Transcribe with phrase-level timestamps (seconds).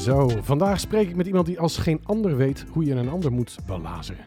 [0.00, 3.32] Zo, vandaag spreek ik met iemand die als geen ander weet hoe je een ander
[3.32, 4.24] moet belazeren.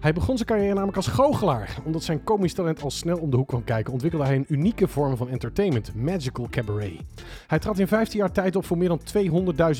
[0.00, 1.78] Hij begon zijn carrière namelijk als goochelaar.
[1.84, 4.88] Omdat zijn komisch talent al snel om de hoek kwam kijken, ontwikkelde hij een unieke
[4.88, 7.00] vorm van entertainment, magical cabaret.
[7.46, 9.00] Hij trad in 15 jaar tijd op voor meer dan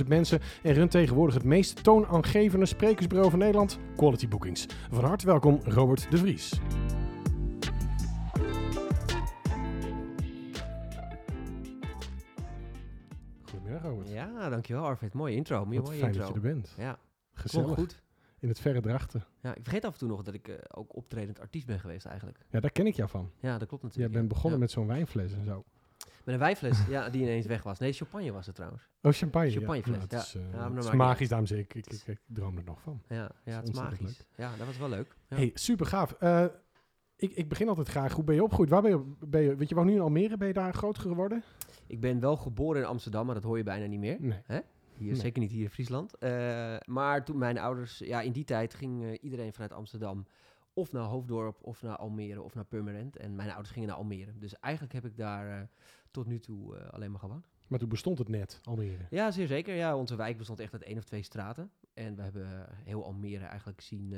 [0.00, 4.66] 200.000 mensen en runt tegenwoordig het meest toonaangevende sprekersbureau van Nederland, Quality Bookings.
[4.90, 6.60] Van harte welkom, Robert de Vries.
[14.38, 15.14] Ja, dankjewel Arvid.
[15.14, 15.64] Mooie intro.
[15.64, 16.18] Mooie, fijn intro.
[16.18, 16.74] dat je er bent.
[16.76, 16.98] Ja,
[17.32, 17.74] Gezellig.
[17.74, 18.02] goed.
[18.40, 19.24] In het verre drachten.
[19.42, 22.06] Ja, ik vergeet af en toe nog dat ik eh, ook optredend artiest ben geweest
[22.06, 22.38] eigenlijk.
[22.50, 23.30] Ja, daar ken ik jou van.
[23.40, 24.12] Ja, dat klopt Jij natuurlijk.
[24.12, 24.34] bent ja.
[24.34, 24.64] begonnen Ja.
[24.64, 25.64] met zo'n wijnfles en zo.
[26.24, 27.78] Met een wijnfles, ja, die ineens weg was.
[27.78, 28.82] Nee, champagne was het trouwens.
[29.02, 29.50] Oh, champagne.
[29.50, 30.06] Champagnefles, ja.
[30.06, 30.40] Nou, het is, ja.
[30.40, 31.70] eh, Ja, het is magisch, dames en heren.
[31.76, 33.02] Ik, ik, ik, ik droom er nog van.
[33.08, 34.24] Ja, ja het is magisch.
[34.36, 35.14] Ja, dat was wel leuk.
[35.28, 36.12] Hey, super gaaf.
[36.12, 36.44] Eh,
[37.16, 38.12] ik, ik begin altijd graag.
[38.12, 38.70] Hoe ben je opgegroeid?
[38.70, 39.54] Waar ben je, ben je?
[39.58, 40.36] Je woont nu in Almere.
[40.36, 41.42] Ben je daar groot geworden?
[41.88, 44.16] Ik ben wel geboren in Amsterdam, maar dat hoor je bijna niet meer.
[44.20, 44.62] Nee.
[44.96, 45.20] Hier, Nee.
[45.20, 46.14] Zeker niet hier in Friesland.
[46.14, 50.26] Eh, maar toen mijn ouders, ja, in die tijd ging eh, iedereen vanuit Amsterdam
[50.72, 53.16] of naar Hoofddorp of naar Almere of naar Purmerend.
[53.16, 54.38] En mijn ouders gingen naar Almere.
[54.38, 55.66] Dus eigenlijk heb ik daar eh,
[56.10, 57.48] tot nu toe alleen maar gewoond.
[57.66, 59.06] Maar toen bestond het net, Almere.
[59.10, 59.74] Ja, zeer zeker.
[59.74, 61.70] Ja, onze wijk bestond echt uit één of twee straten.
[61.94, 64.14] En we hebben heel Almere eigenlijk zien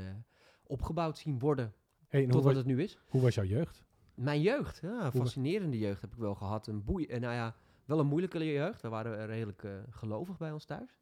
[0.67, 1.75] opgebouwd zien worden
[2.09, 2.99] Hey, tot wat het nu is.
[3.09, 3.85] hoe was jouw jeugd?
[4.15, 6.67] Mijn jeugd, ja, fascinerende jeugd heb ik wel gehad.
[6.67, 7.57] Een boei, nou ja,
[7.91, 8.83] wel een moeilijke jeugd.
[8.83, 10.99] We waren redelijk eh, gelovig bij ons thuis.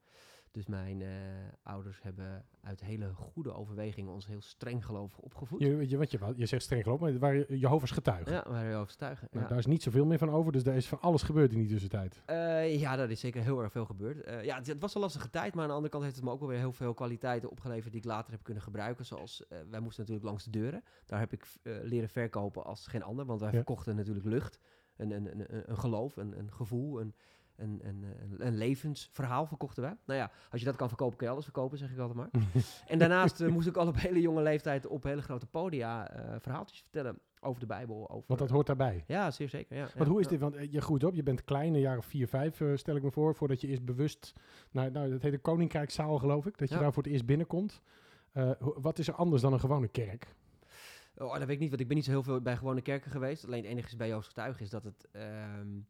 [0.50, 1.08] Dus mijn eh,
[1.62, 5.60] ouders hebben uit hele goede overwegingen ons heel streng gelovig opgevoed.
[5.60, 8.32] Je, je, wat je, je zegt streng geloof, maar het waren Jehovah's getuigen.
[8.32, 9.22] Ja, waren heel overtuigd.
[9.30, 9.48] Nou, ja.
[9.48, 11.68] Daar is niet zoveel meer van over, dus daar is van alles gebeurd in die
[11.68, 12.22] tussentijd.
[12.26, 14.44] Eh, ja, daar is zeker heel erg veel gebeurd.
[14.44, 16.30] Ja, het, het was een lastige tijd, maar aan de andere kant heeft het me
[16.30, 19.04] ook wel weer heel veel kwaliteiten opgeleverd die ik later heb kunnen gebruiken.
[19.06, 20.84] Zoals, wij moesten natuurlijk langs de deuren.
[21.06, 23.54] Daar heb ik leren verkopen als geen ander, want wij Ja.
[23.56, 24.58] verkochten natuurlijk lucht.
[24.98, 27.14] Een, een, een, een- geloof, een, een gevoel, een,
[27.56, 28.04] een, een,
[28.46, 29.96] een, levensverhaal verkochten wij.
[30.06, 32.30] Nou ja, als je dat kan verkopen, kan je alles verkopen, zeg ik altijd maar.
[32.86, 36.36] En daarnaast eh, moest ik al op hele jonge leeftijd op hele grote podia eh,
[36.40, 38.10] verhaaltjes vertellen over de Bijbel.
[38.10, 39.04] Over, Want dat hoort daarbij.
[39.06, 39.76] Ja, zeer zeker.
[39.76, 40.30] Ja, Want ja, hoe is ja.
[40.30, 40.40] dit?
[40.40, 43.02] Want eh, je groeit op, je bent klein, een jaar of vier, vijf, stel ik
[43.02, 44.32] me voor, voordat je eerst bewust,
[44.70, 47.80] nou, nou dat heet de Koninkrijkszaal geloof ik, dat je daar voor het eerst binnenkomt.
[48.58, 50.34] Wat is er anders dan een gewone kerk?
[51.18, 53.10] Oh, dat weet ik niet, want ik ben niet zo heel veel bij gewone kerken
[53.10, 53.44] geweest.
[53.44, 55.08] Alleen het enige is bij Joost Getuige is dat het...
[55.10, 55.80] ehm,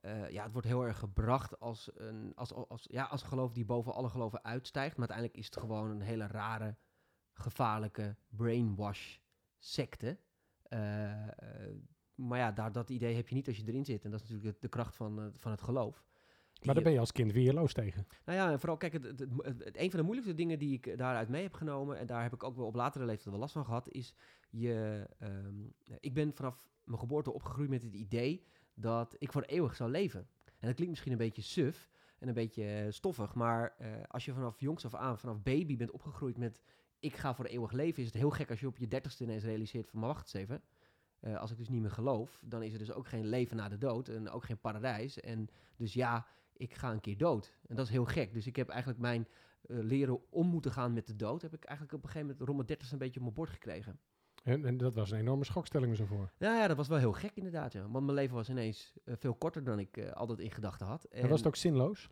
[0.00, 3.64] eh, ja, het wordt heel erg gebracht als een, als, als, ja, als geloof die
[3.64, 4.96] boven alle geloven uitstijgt.
[4.96, 6.76] Maar uiteindelijk is het gewoon een hele rare,
[7.32, 9.16] gevaarlijke brainwash
[9.58, 10.18] secte.
[10.62, 11.74] Eh, eh,
[12.14, 14.04] maar ja, daar, dat idee heb je niet als je erin zit.
[14.04, 16.04] En dat is natuurlijk de, de kracht van, van het geloof.
[16.64, 18.06] Maar daar ben je als kind weerloos tegen.
[18.24, 20.72] nou ja, en vooral, kijk, het, het, het, het- een van de moeilijkste dingen die
[20.74, 23.38] ik daaruit mee heb genomen, en daar heb ik ook wel op latere leeftijd wel
[23.38, 24.14] last van gehad, is
[24.50, 25.06] je.
[25.18, 25.54] ehm,
[26.00, 28.44] ik ben vanaf mijn geboorte opgegroeid met het idee
[28.74, 30.20] dat ik voor eeuwig zou leven.
[30.44, 31.88] En dat klinkt misschien een beetje suf
[32.18, 35.76] en een beetje eh, stoffig, maar eh, als je vanaf jongs af aan, vanaf baby
[35.76, 36.60] bent opgegroeid met
[36.98, 39.44] ik ga voor eeuwig leven, is het heel gek als je op je dertigste ineens
[39.44, 40.62] realiseert van, maar wacht eens even.
[41.20, 43.68] eh, als ik dus niet meer geloof, dan is er dus ook geen leven na
[43.68, 45.20] de dood en ook geen paradijs.
[45.20, 46.26] En dus ja,
[46.60, 47.52] ik ga een keer dood.
[47.66, 48.32] En dat is heel gek.
[48.32, 49.28] Dus ik heb eigenlijk mijn
[49.62, 52.46] eh, leren om moeten gaan met de dood, heb ik eigenlijk op een gegeven moment
[52.46, 54.00] rond mijn dertigste een beetje op mijn bord gekregen.
[54.42, 56.32] En, en dat was een enorme schokstelling zo voor.
[56.38, 57.72] Nou ja, dat was wel heel gek inderdaad.
[57.72, 57.88] Ja.
[57.88, 61.04] Want mijn leven was ineens eh, veel korter dan ik eh, altijd in gedachten had.
[61.04, 62.08] En was het ook zinloos?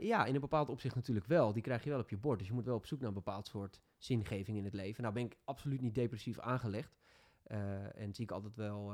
[0.00, 1.52] Ja, in een bepaald opzicht natuurlijk wel.
[1.52, 2.38] Die krijg je wel op je bord.
[2.38, 5.02] Dus je moet wel op zoek naar een bepaald soort zingeving in het leven.
[5.02, 6.96] Nou ben ik absoluut niet depressief aangelegd.
[7.94, 8.92] En zie ik altijd wel...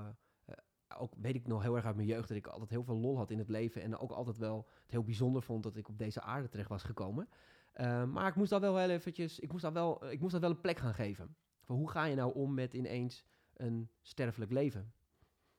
[0.98, 3.16] ook weet ik nog heel erg uit mijn jeugd dat ik altijd heel veel lol
[3.16, 3.82] had in het leven.
[3.82, 6.82] En ook altijd wel het heel bijzonder vond dat ik op deze aarde terecht was
[6.82, 7.28] gekomen.
[7.72, 9.38] Eh, maar ik moest daar wel heel eventjes...
[9.38, 11.36] Ik moest daar wel, eh, ik moest daar wel een plek gaan geven.
[11.62, 14.92] Van hoe ga je nou om met ineens een sterfelijk leven?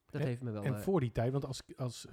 [0.10, 0.64] Dat En- heeft me wel...
[0.64, 2.08] En eh, voor die tijd, want als, als,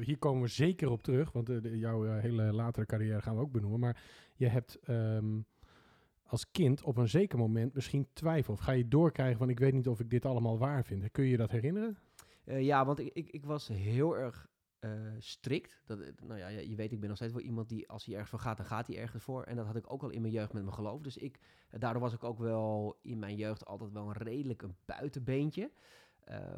[0.00, 3.52] hier komen we zeker op terug, want de- jouw hele latere carrière gaan we ook
[3.52, 3.80] benoemen.
[3.80, 4.02] Maar
[4.34, 5.40] je hebt ehm,
[6.22, 8.52] als kind op een zeker moment misschien twijfel.
[8.52, 11.10] Of ga je doorkrijgen van ik weet niet of ik dit allemaal waar vind.
[11.10, 11.98] Kun je je dat herinneren?
[12.48, 14.48] Eh, ja, want ik, ik, ik was heel erg
[14.78, 15.82] eh, strikt.
[15.86, 18.14] Dat, eh, nou ja, je weet, ik ben nog steeds wel iemand die als hij
[18.14, 19.42] ergens voor gaat, dan gaat hij ergens voor.
[19.42, 21.00] En dat had ik ook al in mijn jeugd met mijn geloof.
[21.00, 21.38] Dus ik,
[21.70, 25.70] daardoor was ik ook wel in mijn jeugd altijd wel een redelijk een buitenbeentje.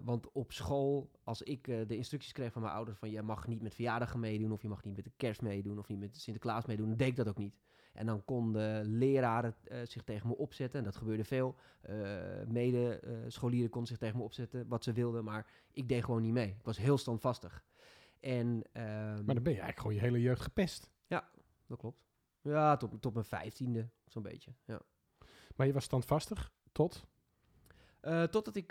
[0.03, 3.62] Want op school, als ik de instructies kreeg van mijn ouders van je mag niet
[3.62, 6.67] met verjaardagen meedoen, of je mag niet met de kerst meedoen, of niet met Sinterklaas
[6.67, 7.55] meedoen, dan deed ik dat ook niet.
[8.00, 11.56] En dan konden leraren eh, zich tegen me opzetten, en dat gebeurde veel.
[11.81, 11.97] Eh
[12.47, 16.23] mede eh, scholieren konden zich tegen me opzetten wat ze wilden, maar ik deed gewoon
[16.23, 16.49] niet mee.
[16.49, 17.64] Ik was heel standvastig.
[18.20, 20.91] En, ehm, Maar dan ben je eigenlijk gewoon je hele jeugd gepest.
[21.67, 22.02] dat klopt.
[22.43, 24.52] Ja, tot, tot mijn vijftiende, zo'n beetje.
[24.64, 24.81] Ja.
[25.56, 27.06] Maar je was standvastig tot?
[28.31, 28.69] Totdat ik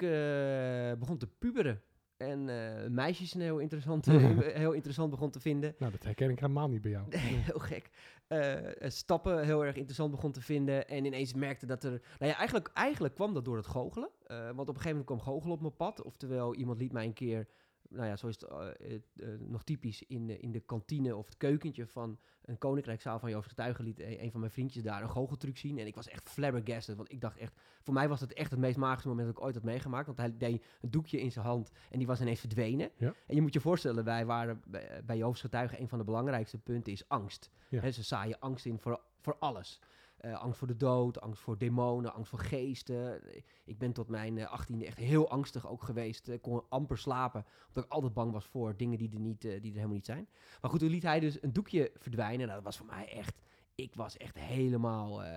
[0.99, 1.81] begon te puberen.
[2.19, 5.75] En eh, meisjes een heel interessant, eh, heel interessant begon te vinden.
[5.77, 7.05] Nou, dat herken ik helemaal niet bij jou.
[7.17, 7.89] heel gek.
[8.27, 10.87] Eh, stappen heel erg interessant begon te vinden.
[10.87, 11.89] En ineens merkte dat er...
[11.91, 14.09] Nou ja, eigenlijk, eigenlijk kwam dat door het goochelen.
[14.27, 16.03] Want op een gegeven moment kwam goochelen op mijn pad.
[16.03, 17.47] Oftewel, iemand liet mij een keer...
[17.89, 21.15] Nou ja, zo is het eh, eh, eh, nog typisch in, de- in de kantine
[21.15, 24.83] of het keukentje van een koninkrijkzaal van Joost Getuigen liet een, een van mijn vriendjes
[24.83, 25.77] daar een goocheltruc zien.
[25.77, 27.53] En ik was echt flabbergasted, want ik dacht echt...
[27.81, 30.05] Voor mij was het echt het meest magische moment dat ik ooit had meegemaakt.
[30.05, 32.91] Want hij deed een doekje in zijn hand en die was ineens verdwenen.
[32.97, 33.13] Ja.
[33.27, 35.81] En je moet je voorstellen, wij waren bij, bij Joost Getuigen...
[35.81, 37.49] een van de belangrijkste punten is angst.
[37.69, 37.91] Ja.
[37.91, 39.79] Ze zaaien angst in voor, voor alles.
[40.19, 43.21] Eh, angst voor de dood, angst voor demonen, angst voor geesten.
[43.65, 46.27] Ik ben tot mijn achttiende echt heel angstig ook geweest.
[46.27, 49.51] Ik kon amper slapen, omdat ik altijd bang was voor dingen die er, niet, eh,
[49.51, 50.27] die er helemaal niet zijn.
[50.61, 52.47] Maar goed, toen liet hij dus een doekje verdwijnen.
[52.47, 53.41] Nou, dat was voor mij echt...
[53.75, 55.23] Ik was echt helemaal...
[55.23, 55.35] eh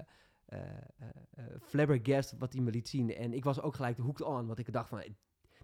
[0.52, 0.60] eh,
[0.98, 3.14] eh, eh, flabbergasted wat hij me liet zien.
[3.14, 5.02] En ik was ook gelijk de hoek on, want ik dacht van...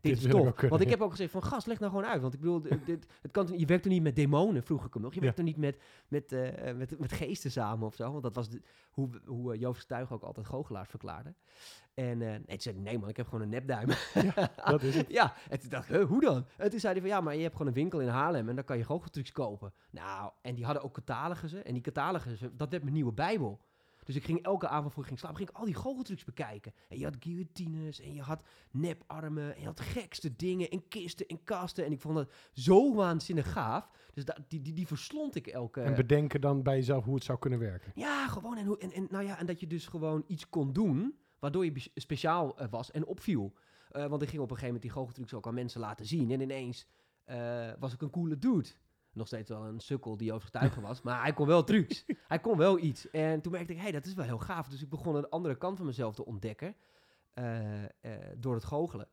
[0.00, 0.30] Dit, is tof.
[0.30, 0.92] kunnen, want ik ja.
[0.92, 2.20] heb ook gezegd van, gast, leg nou gewoon uit.
[2.20, 5.02] Want ik bedoel, dit, het kan, je werkt er niet met demonen, vroeg ik hem
[5.02, 5.10] nog.
[5.12, 5.24] Je Ja.
[5.24, 5.78] werkt er niet met,
[6.08, 8.10] met, eh, met, met geesten samen of zo.
[8.10, 11.34] Want dat was de, hoe, hoe eh, Joost ook altijd goochelaars verklaarde.
[11.94, 13.88] En nee, toen zei nee man, ik heb gewoon een nepduim.
[14.64, 15.10] Dat is het.
[15.20, 16.44] ja, en toen dacht ik, hoe dan?
[16.56, 18.54] En toen zei hij van, ja, maar je hebt gewoon een winkel in Haarlem en
[18.54, 19.72] dan kan je goocheltrucs kopen.
[19.90, 21.64] Nou, en die hadden ook catalogussen.
[21.64, 23.60] En die catalogussen, dat werd mijn nieuwe bijbel.
[24.08, 26.72] Dus ik ging elke avond voor ik ging slapen, ging ik al die goocheltrucs bekijken.
[26.88, 31.26] En je had guillotines en je had neparmen en je had gekste dingen en kisten
[31.26, 31.84] en kasten.
[31.84, 33.90] En ik vond dat zo waanzinnig gaaf.
[34.14, 35.81] Dus da- die, die, die verslond ik elke...
[35.81, 37.93] En bedenken dan bij jezelf hoe het zou kunnen werken.
[37.94, 38.56] Ja, gewoon.
[38.56, 41.64] En, hoe, en, en, nou ja, en dat je dus gewoon iets kon doen waardoor
[41.64, 43.52] je speciaal eh, was en opviel.
[43.90, 46.31] Eh, want ik ging op een gegeven moment die goocheltrucs ook aan mensen laten zien.
[46.31, 46.87] En ineens
[47.25, 48.69] eh, was ik een coole dude.
[49.18, 51.02] Nog steeds wel een sukkel die overtuigen was.
[51.02, 52.04] Maar hij kon wel trucs.
[52.28, 53.10] hij kon wel iets.
[53.10, 54.68] En toen merkte ik, hé, hey, dat is wel heel gaaf.
[54.68, 56.74] Dus ik begon een andere kant van mezelf te ontdekken.
[57.34, 57.90] eh, eh,
[58.36, 59.08] door het goochelen.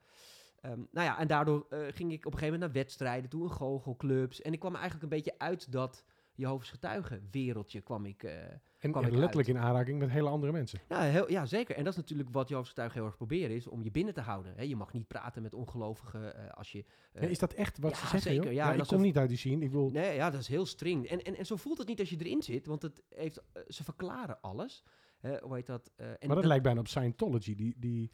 [0.61, 3.43] Ehm, nou ja, en daardoor eh, ging ik op een gegeven moment naar wedstrijden toe,
[3.43, 4.41] in goochelclubs.
[4.41, 6.03] En ik kwam eigenlijk een beetje uit dat
[6.35, 8.23] Jehovah's getuigen wereldje kwam ik...
[8.23, 8.33] eh,
[8.79, 10.79] En, Kwam en ik letterlijk in aanraking met hele andere mensen.
[10.89, 11.75] ja, heel, ja, zeker.
[11.75, 14.21] En dat is natuurlijk wat Jehovah's getuigen heel erg proberen, is om je binnen te
[14.21, 14.53] houden.
[14.55, 16.85] Hè, je mag niet praten met ongelovigen eh, als je...
[17.13, 18.31] eh, Ja, is dat echt wat ja, ze zeggen?
[18.33, 19.63] zeker, ja, en ik als kom ze- niet uit die scene.
[19.63, 21.07] Ik bedoel, Nee, ja, dat is heel streng.
[21.07, 23.83] En, en, en zo voelt het niet als je erin zit, want het heeft, ze
[23.83, 24.83] verklaren alles.
[25.19, 25.91] Hè, hoe heet dat?
[25.95, 27.55] en maar dat lijkt bijna op Scientology.
[27.55, 28.11] Die, die,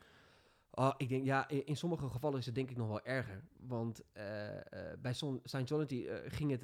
[0.74, 3.44] Oh, ik denk, ja, in, in sommige gevallen is het denk ik nog wel erger.
[3.60, 4.64] Want eh, eh,
[5.00, 5.14] bij
[5.44, 6.64] Scientology ging het,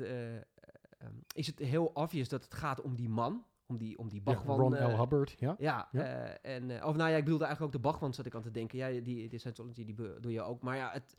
[0.98, 3.46] eh, eh, ehm, is het heel obvious dat het gaat om die man.
[3.66, 4.34] Om die, om die ja.
[4.34, 4.98] Ron eh, L.
[4.98, 5.56] Hubbard, ja.
[5.60, 6.04] Ja, Ja.
[6.04, 8.42] eh, en, eh, of nou ja, ik bedoelde eigenlijk ook de Bachman zat ik aan
[8.42, 8.78] te denken.
[8.78, 10.62] Ja, die, die Scientology, die doe je ook.
[10.62, 11.16] Maar ja, het,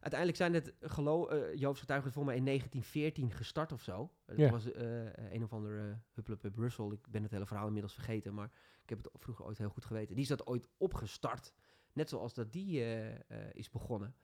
[0.00, 4.10] uiteindelijk zijn het geloof, eh Joodse getuigen volgens mij in 1914 gestart of zo.
[4.36, 4.50] Ja.
[4.50, 6.92] was eh, een of ander uh, Hupplepup Brussel.
[6.92, 8.50] Ik ben het hele verhaal inmiddels vergeten, maar
[8.82, 10.14] ik heb het vroeger ooit heel goed geweten.
[10.14, 11.52] Die is dat ooit opgestart,
[11.92, 13.18] net zoals dat die eh, eh,
[13.52, 14.14] is begonnen.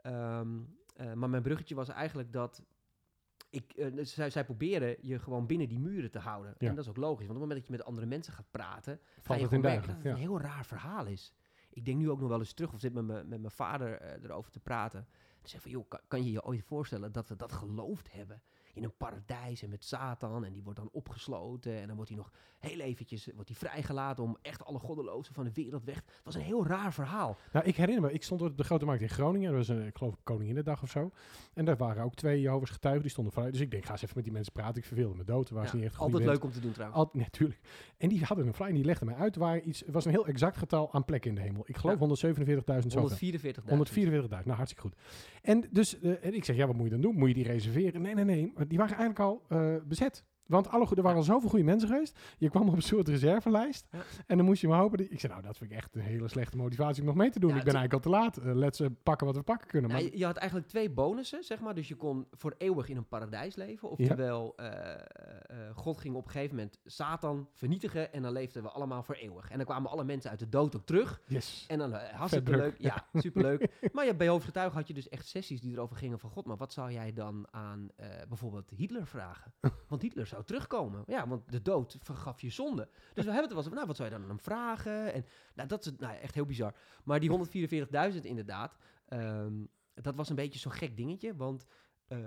[0.00, 0.58] Ehm,
[0.96, 2.62] eh, maar mijn bruggetje was eigenlijk dat
[3.56, 6.54] ik, eh, dus zij, zij proberen je gewoon binnen die muren te houden.
[6.58, 6.68] Ja.
[6.68, 8.50] En dat is ook logisch, want op het moment dat je met andere mensen gaat
[8.50, 10.10] praten, ga Valt je het in gewoon merken dat het Ja.
[10.10, 11.34] een heel raar verhaal is.
[11.70, 14.00] Ik denk nu ook nog wel eens terug, of zit met mijn met mijn vader
[14.00, 15.06] eh, erover te praten.
[15.42, 18.42] En zeg van, joh, kan, kan je je ooit voorstellen dat we dat geloofd hebben?
[18.76, 20.44] In een paradijs en met Satan.
[20.44, 21.80] En die wordt dan opgesloten.
[21.80, 25.44] En dan wordt hij nog heel eventjes wordt hij vrijgelaten om echt alle goddelozen van
[25.44, 25.94] de wereld weg.
[25.96, 27.36] Het was een heel raar verhaal.
[27.52, 29.48] Nou, ik herinner me, ik stond op de Grote Markt in Groningen.
[29.48, 31.10] Dat was, een, ik geloof, Koninginnedag of zo.
[31.54, 33.52] En daar waren ook twee Jehovah's getuigen, die stonden vooruit.
[33.54, 34.76] Dus ik denk, ga eens even met die mensen praten.
[34.76, 35.50] Ik verveelde me dood.
[35.50, 37.12] Waar Ja, ze niet echt altijd leuk om te doen trouwens.
[37.12, 37.60] Natuurlijk.
[37.96, 39.36] En die hadden een flyer en die legden mij uit.
[39.36, 41.62] Waren iets, het was een heel exact getal aan plekken in de hemel.
[41.66, 42.32] Ik geloof Ja.
[42.34, 43.30] 147.000 zoveel.
[43.30, 43.64] 144.000.
[43.64, 44.94] 144.000, nou hartstikke goed.
[45.42, 47.14] En dus, eh, en ik zeg, ja, wat moet je dan doen?
[47.14, 48.02] Moet je die reserveren?
[48.02, 48.52] Nee, nee, nee.
[48.68, 50.24] Die waren eigenlijk al eh, bezet.
[50.46, 52.18] Want alle, goe- er waren al zoveel goede mensen geweest.
[52.38, 53.86] Je kwam op een soort reservelijst.
[53.90, 53.98] Ja.
[54.26, 54.98] En dan moest je maar hopen.
[54.98, 57.30] dat- ik zei, nou, dat vind ik echt een hele slechte motivatie om nog mee
[57.30, 57.50] te doen.
[57.50, 58.38] Ja, ik ben eigenlijk al te laat.
[58.38, 59.90] Uh, let ze pakken wat we pakken kunnen.
[59.90, 61.74] Maar, Ja, je, je had eigenlijk twee bonussen, zeg maar.
[61.74, 63.90] Dus je kon voor eeuwig in een paradijs leven.
[63.90, 65.00] Oftewel, eh, eh,
[65.74, 68.12] God ging op een gegeven moment Satan vernietigen.
[68.12, 69.50] En dan leefden we allemaal voor eeuwig.
[69.50, 71.20] En dan kwamen alle mensen uit de dood ook terug.
[71.26, 71.64] yes.
[71.68, 72.74] En dan eh, hartstikke leuk.
[72.78, 73.88] Ja, superleuk.
[73.92, 76.30] maar ja, bij hoofdgetuigen had je dus echt sessies die erover gingen van...
[76.30, 79.52] God, maar wat zou jij dan aan eh, bijvoorbeeld Hitler vragen?
[79.88, 81.02] Want Hitler zou terugkomen.
[81.06, 82.88] Ja, want de dood vergaf je zonde.
[83.14, 85.12] Dus we hebben het er wel eens nou, wat zou je dan aan hem vragen?
[85.12, 85.24] En
[85.54, 86.74] nou, dat is nou, echt heel bizar.
[87.04, 87.30] Maar die
[88.12, 88.76] 144.000 inderdaad,
[89.08, 89.54] ehm,
[89.94, 91.36] dat was een beetje zo'n gek dingetje.
[91.36, 91.66] Want
[92.06, 92.18] eh,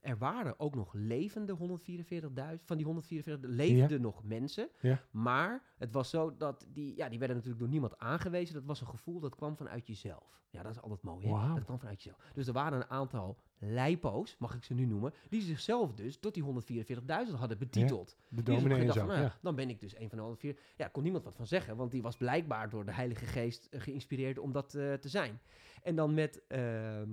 [0.00, 2.64] er waren ook nog levende 144.000.
[2.64, 4.68] Van die 144.000 leefden nog mensen.
[4.80, 5.02] Ja.
[5.10, 8.54] Maar het was zo dat die, ja, die werden natuurlijk door niemand aangewezen.
[8.54, 10.42] Dat was een gevoel dat kwam vanuit jezelf.
[10.50, 11.32] Ja, dat is altijd mooi, hè?
[11.32, 11.54] Wauw.
[11.54, 12.30] Dat kwam vanuit jezelf.
[12.34, 16.34] Dus er waren een aantal lijpo's, mag ik ze nu noemen, die zichzelf dus tot
[16.34, 18.16] die 144.000 hadden betiteld.
[18.28, 19.24] De dus dominee van, nou ja.
[19.24, 20.56] ja, dan ben ik dus een van de 104.
[20.76, 23.80] Ja, kon niemand wat van zeggen, want die was blijkbaar door de Heilige Geest eh,
[23.80, 25.40] geïnspireerd om dat eh, te zijn.
[25.82, 27.08] En dan met, ehm,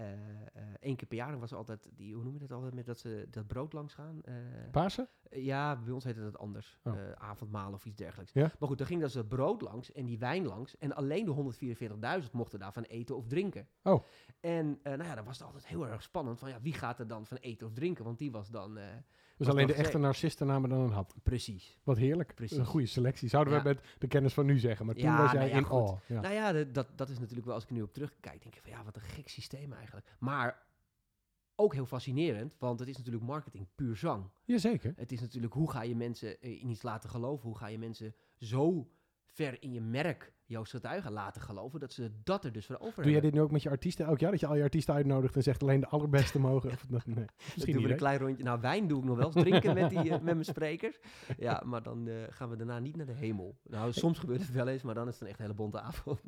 [0.00, 2.74] eh, eh, één keer per jaar was er altijd, die, hoe noem je dat altijd,
[2.74, 4.20] met dat ze dat brood langs gaan?
[4.22, 4.34] Eh,
[4.70, 5.08] Pasen?
[5.30, 6.78] ja, bij ons heette dat anders.
[6.82, 6.98] Oh.
[6.98, 8.32] Eh, avondmaal of iets dergelijks.
[8.32, 8.52] Ja.
[8.58, 10.78] Maar goed, dan ging dat brood langs en die wijn langs.
[10.78, 11.54] En alleen de
[12.24, 13.68] 144.000 mochten daarvan eten of drinken.
[13.82, 14.04] Oh.
[14.40, 16.98] En eh, nou ja, dan was het altijd heel erg spannend van ja, wie gaat
[16.98, 18.04] er dan van eten of drinken?
[18.04, 18.78] Want die was dan...
[19.46, 21.12] Dus alleen de echte narcisten namen dan een hap.
[21.22, 21.78] precies.
[21.82, 22.34] Wat heerlijk.
[22.34, 22.56] Precies.
[22.56, 23.28] Een goede selectie.
[23.28, 23.62] Zouden Ja.
[23.62, 24.86] we met de kennis van nu zeggen.
[24.86, 26.14] Maar toen Ja, was jij nou ja, in.
[26.14, 26.20] Ja.
[26.20, 28.62] Nou ja, de- dat, dat is natuurlijk wel, als ik nu op terugkijk, denk ik
[28.62, 30.16] van ja, wat een gek systeem eigenlijk.
[30.18, 30.62] Maar
[31.54, 34.30] ook heel fascinerend, want het is natuurlijk marketing puur zang.
[34.44, 34.92] Jazeker.
[34.96, 37.46] Het is natuurlijk, hoe ga je mensen eh, in iets laten geloven?
[37.48, 38.90] Hoe ga je mensen zo
[39.26, 43.02] ver in je merk, Joost Getuigen, laten geloven, dat ze dat er dus voor over
[43.02, 44.30] Doe jij dit nu ook met je artiesten elk jaar?
[44.30, 46.70] Dat je al je artiesten uitnodigt en zegt alleen de allerbeste mogen?
[46.70, 47.90] Of, nee, misschien doen we niet.
[47.90, 48.44] een klein rondje.
[48.44, 50.98] Nou, wijn doe ik nog wel eens drinken met, die, eh, met mijn sprekers.
[51.38, 53.58] Ja, maar dan eh, gaan we daarna niet naar de hemel.
[53.62, 56.20] Nou, soms gebeurt het wel eens, maar dan is het een echt hele bonte avond.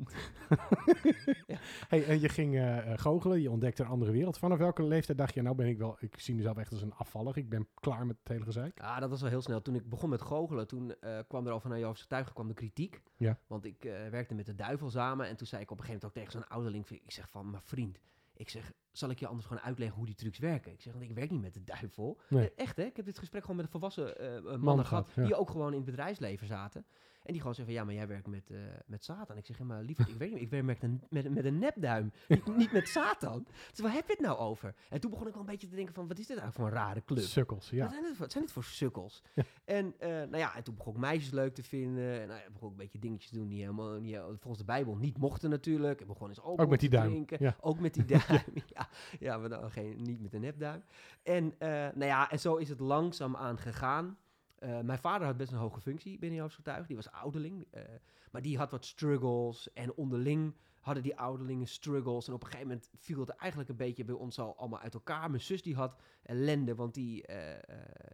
[1.87, 4.37] Hey, en je ging eh, goochelen, je ontdekte een andere wereld.
[4.37, 6.93] Vanaf welke leeftijd dacht je, nou ben ik wel, ik zie mezelf echt als een
[6.93, 7.37] afvaller.
[7.37, 8.79] Ik ben klaar met het hele gezeik.
[8.79, 9.61] Ja, dat was wel heel snel.
[9.61, 10.93] Toen ik begon met goochelen, toen
[11.27, 13.01] kwam er al vanuit Joofs Getuigen kwam de kritiek.
[13.17, 13.37] Ja.
[13.47, 15.27] Want ik werkte met de duivel samen.
[15.27, 17.49] En toen zei ik op een gegeven moment ook tegen zo'n ouderling, ik zeg van,
[17.49, 17.99] maar vriend,
[18.33, 20.71] ik zeg, zal ik je anders gewoon uitleggen hoe die trucs werken?
[20.71, 22.19] Ik zeg, want ik werk niet met de duivel.
[22.29, 22.53] Nee.
[22.55, 25.13] Echt hè, ik heb dit gesprek gewoon met een volwassen eh, mannen Man gehad, gehad,
[25.15, 25.23] ja.
[25.23, 26.85] die ook gewoon in het bedrijfsleven zaten.
[27.23, 29.37] En die gewoon zeggen van, ja, maar jij werkt met, eh, met Satan.
[29.37, 31.59] Ik zeg, ja, maar lieverd, ik werk niet, ik werk met een, met, met een
[31.59, 33.45] nepduim, niet, niet met Satan.
[33.71, 34.75] Dus waar heb je het nou over?
[34.89, 36.79] En toen begon ik wel een beetje te denken van, wat is dit eigenlijk voor
[36.79, 37.23] een rare club?
[37.23, 37.89] Sukkels, Wat, ja.
[37.89, 39.23] zijn dit voor, wat zijn dit voor sukkels?
[39.33, 39.43] Ja.
[39.65, 42.21] En, eh, nou ja, en toen begon ik meisjes leuk te vinden.
[42.21, 44.57] En nou ja, begon ik een beetje dingetjes te doen die helemaal niet, eh, volgens
[44.57, 46.01] de Bijbel niet mochten natuurlijk.
[46.01, 47.09] En begon eens Ook met die te duim.
[47.09, 47.37] drinken.
[47.39, 47.55] Ja.
[47.59, 48.41] Ook met die duim.
[48.65, 48.89] ja,
[49.19, 50.83] ja, maar dan geen, niet met een nepduim.
[51.23, 54.17] En, nou ja, en zo is het langzaam aan gegaan.
[54.63, 56.87] Eh, mijn vader had best een hoge functie binnen Joodse getuigen.
[56.87, 57.65] Die was ouderling.
[57.71, 57.83] eh,
[58.31, 59.73] maar die had wat struggles.
[59.73, 62.27] En onderling hadden die ouderlingen struggles.
[62.27, 64.93] En op een gegeven moment viel het eigenlijk een beetje bij ons al allemaal uit
[64.93, 65.29] elkaar.
[65.29, 67.59] Mijn zus die had ellende, want die, eh, eh,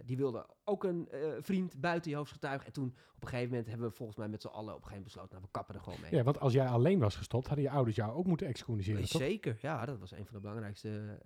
[0.06, 2.66] die wilde ook een eh, vriend buiten Joodse getuigen.
[2.68, 4.88] En toen op een gegeven moment hebben we volgens mij met z'n allen op een
[4.88, 6.16] gegeven moment besloten, nou we kappen er gewoon mee.
[6.16, 9.22] Ja, want als jij alleen was gestopt, hadden je ouders jou ook moeten excommuniceren, toch?
[9.22, 11.20] Zeker, ja, dat was een van de belangrijkste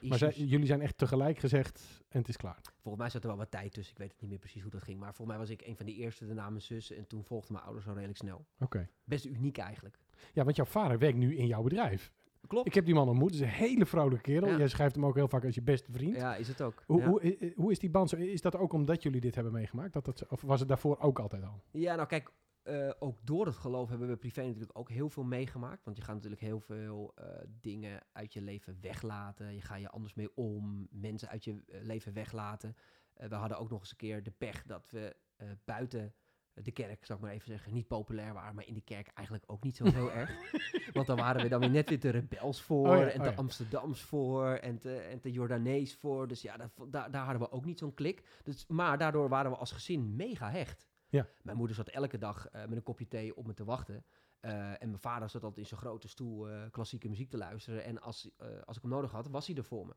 [0.00, 2.60] Maar zij- jullie zijn echt tegelijk gezegd en het is klaar.
[2.80, 3.92] Volgens mij zat er wel wat tijd tussen.
[3.92, 4.98] Ik weet het niet meer precies hoe dat ging.
[4.98, 6.90] Maar volgens mij was ik een van de eerste, daarna mijn zus.
[6.90, 8.46] En toen volgden mijn ouders al redelijk snel.
[8.60, 8.88] Oké.
[9.04, 9.98] Best uniek eigenlijk.
[10.32, 12.12] Ja, want jouw vader werkt nu in jouw bedrijf.
[12.46, 12.66] Klopt.
[12.66, 13.30] Ik heb die man ontmoet.
[13.30, 14.48] Het is een hele vrolijke kerel.
[14.48, 14.56] Ja.
[14.58, 16.16] Jij schrijft hem ook heel vaak als je beste vriend.
[16.16, 16.82] Ja, is het ook.
[16.86, 17.06] Hoe, ja.
[17.08, 18.16] hoe, i- i- hoe is die band zo?
[18.16, 19.92] Is dat ook omdat jullie dit hebben meegemaakt?
[19.92, 21.62] Dat dat, of was het daarvoor ook altijd al?
[21.70, 25.24] Ja, nou kijk, eh, ook door het geloof hebben we privé natuurlijk ook heel veel
[25.24, 25.84] meegemaakt.
[25.84, 27.24] Want je gaat natuurlijk heel veel eh,
[27.60, 29.54] dingen uit je leven weglaten.
[29.54, 30.88] Je gaat je anders mee om.
[30.90, 32.76] Mensen uit je eh, leven weglaten.
[33.14, 36.14] Eh, we hadden ook nog eens een keer de pech dat we eh, buiten
[36.62, 38.54] de kerk, zal ik maar even zeggen, niet populair waren.
[38.54, 40.30] Maar in de kerk eigenlijk ook niet zo heel erg.
[40.92, 42.88] Want dan waren we dan weer net weer te rebels voor.
[42.88, 43.36] Oh ja, en oh te ja.
[43.36, 44.46] Amsterdams voor.
[44.48, 46.28] En te, en te Jordanees voor.
[46.28, 48.22] Dus ja, dat, daar, daar hadden we ook niet zo'n klik.
[48.42, 50.86] Dus, maar daardoor waren we als gezin mega hecht.
[51.08, 51.28] Ja.
[51.42, 54.04] Mijn moeder zat elke dag eh, met een kopje thee op me te wachten.
[54.40, 57.84] Eh, en mijn vader zat altijd in zijn grote stoel eh, klassieke muziek te luisteren.
[57.84, 58.30] En als,
[58.64, 59.94] als ik hem nodig had, was hij er voor me.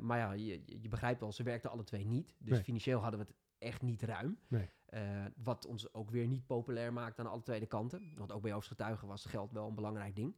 [0.00, 2.36] Maar ja, je, je begrijpt wel, ze werkten alle twee niet.
[2.38, 2.62] Dus Nee.
[2.62, 4.38] financieel hadden we het echt niet ruim.
[4.48, 4.70] Nee.
[4.90, 8.12] Eh, wat ons ook weer niet populair maakt aan alle twee de kanten.
[8.16, 10.34] Want ook bij hoofdgetuigen was geld wel een belangrijk ding.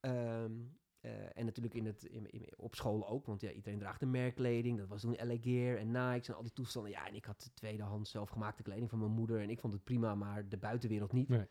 [0.00, 0.52] Ehm,
[1.00, 4.10] eh, en natuurlijk in het, in, in- op school ook, want ja, iedereen draagt een
[4.10, 4.78] merkkleding.
[4.78, 6.90] Dat was toen LA Gear en Nike's en al die toestanden.
[6.90, 9.40] Ja, en ik had de tweedehands zelfgemaakte kleding van mijn moeder.
[9.40, 11.28] En ik vond het prima, maar de buitenwereld niet.
[11.28, 11.46] Nee.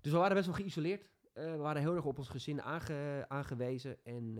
[0.00, 1.08] Dus we waren best wel geïsoleerd.
[1.32, 4.04] Eh, we waren heel erg op ons gezin aange- aangewezen.
[4.04, 4.38] En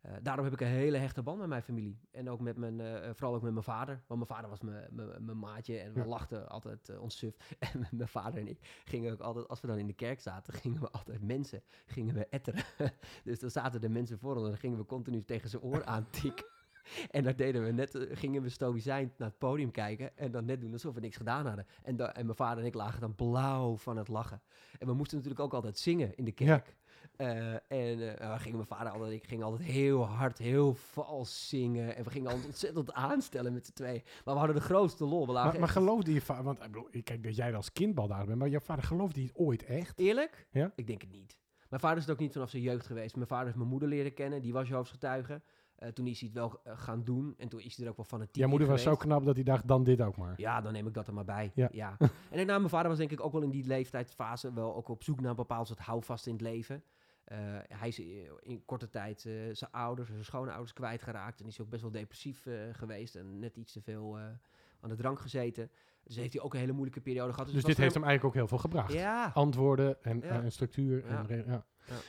[0.00, 2.00] eh, daarom heb ik een hele hechte band met mijn familie.
[2.10, 4.02] En ook met mijn, eh, vooral ook met mijn vader.
[4.06, 6.06] Want mijn vader was mijn- maatje en we Ja.
[6.06, 7.36] lachten altijd eh, ons suf.
[7.72, 10.52] En mijn vader en ik gingen ook altijd, als we dan in de kerk zaten,
[10.52, 12.64] gingen we altijd mensen, gingen we etteren.
[13.24, 15.84] dus dan zaten de mensen voor ons en dan gingen we continu tegen zijn oor
[15.84, 16.44] aantikken.
[17.10, 20.44] En daar deden we net, eh, gingen we stoïcijn naar het podium kijken en dan
[20.44, 21.66] net doen alsof we niks gedaan hadden.
[21.82, 24.40] En, da- en mijn vader en ik lagen dan blauw van het lachen.
[24.78, 26.76] En we moesten natuurlijk ook altijd zingen in de kerk.
[27.16, 31.96] Eh, en we gingen mijn vader altijd, ik ging altijd heel hard, heel vals zingen.
[31.96, 34.02] En we gingen altijd ontzettend aanstellen met z'n tweeën.
[34.24, 35.26] Maar we hadden de grootste lol.
[35.26, 36.44] We lagen Maar, maar geloofde je vader...
[36.44, 39.34] Want ik bedoel, kijk dat jij als kind baldadig bent, maar jouw vader geloofde het
[39.34, 39.98] ooit echt?
[39.98, 40.46] Eerlijk?
[40.50, 40.72] Ja?
[40.74, 41.38] Ik denk het niet.
[41.68, 43.14] Mijn vader is het ook niet vanaf zijn jeugd geweest.
[43.14, 44.42] Mijn vader heeft mijn moeder leren kennen.
[44.42, 45.42] Die was Jehovah's getuige.
[45.80, 47.34] Eh, toen is hij het wel eh, gaan doen.
[47.38, 49.34] En toen is hij er ook wel fanatiek Jouw moeder in was zo knap dat
[49.34, 50.34] hij dacht, dan dit ook maar.
[50.36, 51.52] Ja, dan neem ik dat er maar bij.
[51.54, 51.68] Ja.
[51.72, 51.96] Ja.
[51.98, 55.02] En daarna, mijn vader was denk ik ook wel in die leeftijdsfase wel ook op
[55.02, 56.82] zoek naar een bepaald soort houvast in het leven.
[57.24, 57.98] Eh, hij is
[58.40, 59.20] in korte tijd
[59.52, 61.40] zijn ouders, zijn schoonouders kwijtgeraakt.
[61.40, 63.16] En is ook best wel depressief geweest.
[63.16, 64.18] En net iets te veel,
[64.80, 65.70] aan de drank gezeten.
[66.04, 67.46] Dus heeft hij ook een hele moeilijke periode gehad.
[67.46, 68.92] Dus, het dit heeft hem eigenlijk ook heel veel gebracht.
[68.92, 70.28] Ja, Antwoorden en, Ja.
[70.28, 71.04] eh, en structuur.
[71.08, 71.24] Ja.
[71.28, 71.64] En, ja.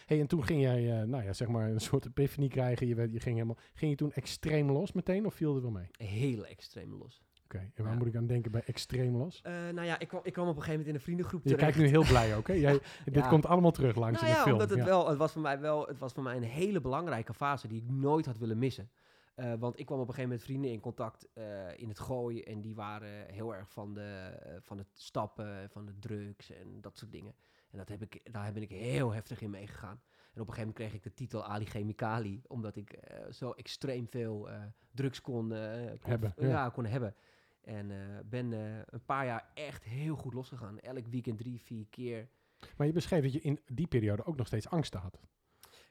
[0.06, 2.88] Hey, en toen ging jij, eh, nou ja, zeg maar, een soort epiphanie krijgen.
[2.88, 5.72] Je, werd, je ging, helemaal, ging je toen extreem los meteen of viel er wel
[5.72, 5.88] mee?
[5.98, 7.22] heel extreem los.
[7.44, 9.42] Oké, en waar moet ik aan denken bij extreem los?
[9.44, 11.50] Eh, nou ja, ik kwam, ik kwam op een gegeven moment in een vriendengroep Je
[11.50, 11.72] terecht.
[11.72, 12.54] kijkt nu heel blij ook, hè?
[12.54, 14.54] Jij, Dit komt allemaal terug langs nou in de ja, film.
[14.62, 17.34] omdat het wel, het was voor mij wel, het was voor mij een hele belangrijke
[17.34, 18.90] fase die ik nooit had willen missen.
[19.36, 22.46] Eh, want ik kwam op een gegeven moment vrienden in contact eh, in het gooien
[22.46, 26.82] en die waren heel erg van, de, eh, van het stappen, van de drugs en
[26.82, 27.36] dat soort dingen.
[27.70, 30.02] En dat heb ik, daar ben ik heel heftig in meegegaan.
[30.34, 33.00] En op een gegeven moment kreeg ik de titel Ali Chemicali, omdat ik
[33.32, 34.50] zo extreem veel
[34.92, 35.58] drugs kon, kon
[36.02, 36.48] Hebben, ja.
[36.48, 36.70] ja.
[36.70, 37.16] kon hebben.
[37.62, 37.92] En
[38.30, 40.80] ben een paar jaar echt heel goed losgegaan.
[40.80, 42.30] Elk weekend drie, vier keer.
[42.78, 45.20] Maar je beschreef dat je in die periode ook nog steeds angst had.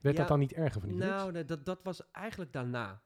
[0.00, 0.98] Werd Ja, dat dan niet erger van die?
[0.98, 3.02] Nou, dat, dat was eigenlijk daarna.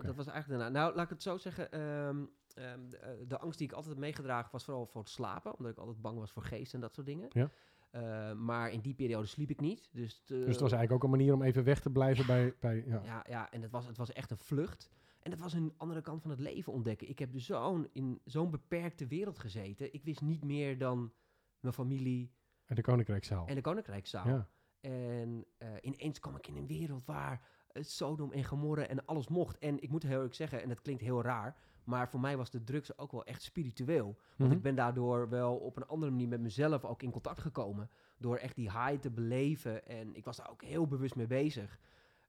[0.00, 0.06] Eh.
[0.06, 0.78] Dat was eigenlijk daarna.
[0.80, 1.72] Nou, laat ik het zo zeggen.
[1.72, 5.56] ehm, ehm, de, eh, de angst die ik altijd meegedragen was vooral voor het slapen.
[5.58, 7.28] Omdat ik altijd bang was voor geesten en dat soort dingen.
[7.32, 7.50] Ja.
[7.90, 9.88] Eh, maar in die periode sliep ik niet.
[9.92, 12.54] Dus, te- Dus het was eigenlijk ook een manier om even weg te blijven bij...
[12.60, 13.02] bij ja.
[13.04, 14.88] ja, ja, en het was, het was echt een vlucht.
[15.22, 17.08] En het was een andere kant van het leven ontdekken.
[17.08, 19.92] Ik heb dus zo'n, in zo'n beperkte wereld gezeten.
[19.94, 21.12] Ik wist niet meer dan
[21.60, 22.32] mijn familie
[22.66, 23.46] En de Koninkrijkszaal.
[23.46, 24.26] en de Koninkrijkszaal.
[24.28, 24.48] ja.
[24.80, 25.46] En
[25.80, 29.58] ineens kwam ik in een wereld waar Sodom en Gomorra en alles mocht.
[29.58, 32.50] En ik moet heel eerlijk zeggen, en het klinkt heel raar, maar voor mij was
[32.50, 34.04] de drugs ook wel echt spiritueel.
[34.36, 34.52] Want Mhm.
[34.52, 37.90] ik ben daardoor wel op een andere manier met mezelf ook in contact gekomen.
[38.18, 39.86] Door echt die high te beleven.
[39.86, 41.78] En ik was daar ook heel bewust mee bezig.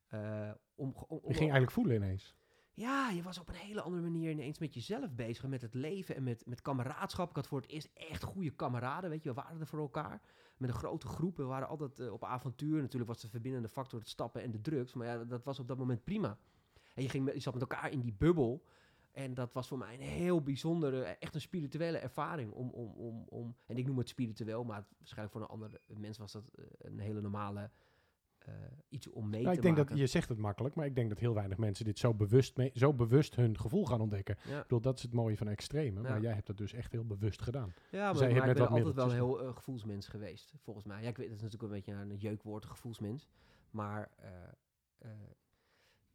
[0.07, 2.35] Eh, om, ge- om, Je ging eigenlijk voelen ineens.
[2.75, 5.47] Ja, je was op een hele andere manier ineens met jezelf bezig.
[5.47, 7.29] Met het leven en met, met kameraadschap.
[7.29, 9.09] Ik had voor het eerst echt goede kameraden.
[9.09, 10.21] Weet je, we waren er voor elkaar.
[10.57, 11.37] Met een grote groep.
[11.37, 12.81] We waren altijd eh, op avontuur.
[12.81, 14.93] Natuurlijk was de verbindende factor het stappen en de drugs.
[14.93, 16.37] Maar ja, dat was op dat moment prima.
[16.95, 18.63] En je, ging je zat met elkaar in die bubbel.
[19.11, 22.51] En dat was voor mij een heel bijzondere, echt een spirituele ervaring.
[22.51, 26.17] Om, om, om, om, en ik noem het spiritueel, maar waarschijnlijk voor een ander mens
[26.17, 27.69] was dat eh, een hele normale
[28.45, 28.53] eh,
[28.89, 29.91] iets om mee Nou, te ik denk maken.
[29.91, 32.57] dat je zegt het makkelijk, maar ik denk dat heel weinig mensen dit zo bewust,
[32.57, 34.35] mee, zo bewust hun gevoel gaan ontdekken.
[34.47, 34.55] Ja.
[34.57, 36.09] Ik bedoel, dat is het mooie van extreme, Ja.
[36.09, 37.73] maar jij hebt dat dus echt heel bewust gedaan.
[37.91, 41.01] Ja, maar, Zij ik ben altijd wel een heel eh, gevoelsmens geweest, volgens mij.
[41.01, 43.27] Ja, ik weet, dat is natuurlijk een beetje een jeukwoord, gevoelsmens.
[43.71, 45.09] Maar eh,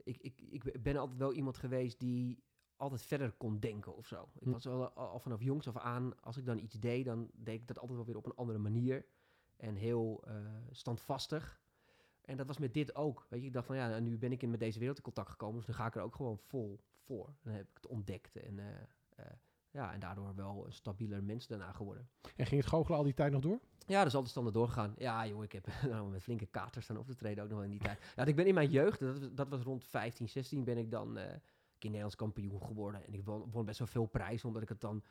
[0.05, 2.43] ik, ik, ik ben altijd wel iemand geweest die
[2.77, 4.29] altijd verder kon denken of zo.
[4.35, 4.51] Ik Hm.
[4.51, 7.61] was wel al, al vanaf jongs af aan, als ik dan iets deed, dan deed
[7.61, 9.05] ik dat altijd wel weer op een andere manier.
[9.57, 10.25] En heel
[10.71, 11.61] standvastig.
[12.29, 13.27] En dat was met dit ook.
[13.29, 15.03] Weet je, ik dacht van ja, nou, nu ben ik in met deze wereld in
[15.03, 17.35] contact gekomen, dus dan ga ik er ook gewoon vol voor.
[17.43, 18.67] Dan heb ik het ontdekt en, eh,
[19.17, 19.33] eh,
[19.71, 22.09] ja, en daardoor wel een stabieler mens daarna geworden.
[22.37, 23.61] En ging het goochelen al die tijd nog door?
[23.87, 24.95] Ja, dat is altijd standaard doorgegaan.
[24.97, 27.71] Ja, joh, ik heb nou, met flinke katers staan op te treden ook nog in
[27.71, 28.13] die tijd.
[28.17, 30.91] Ja, ik ben in mijn jeugd, dat, was- dat was rond 15, 16, ben ik
[30.91, 31.25] dan eh
[31.79, 33.07] keer Nederlands kampioen geworden.
[33.07, 35.03] En ik won, won best wel veel prijzen, omdat ik het dan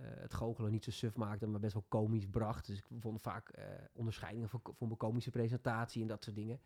[0.00, 2.66] het goochelen niet zo suf maakte, maar best wel komisch bracht.
[2.66, 6.60] Dus ik won vaak eh, onderscheidingen voor, voor mijn komische presentatie en dat soort dingen.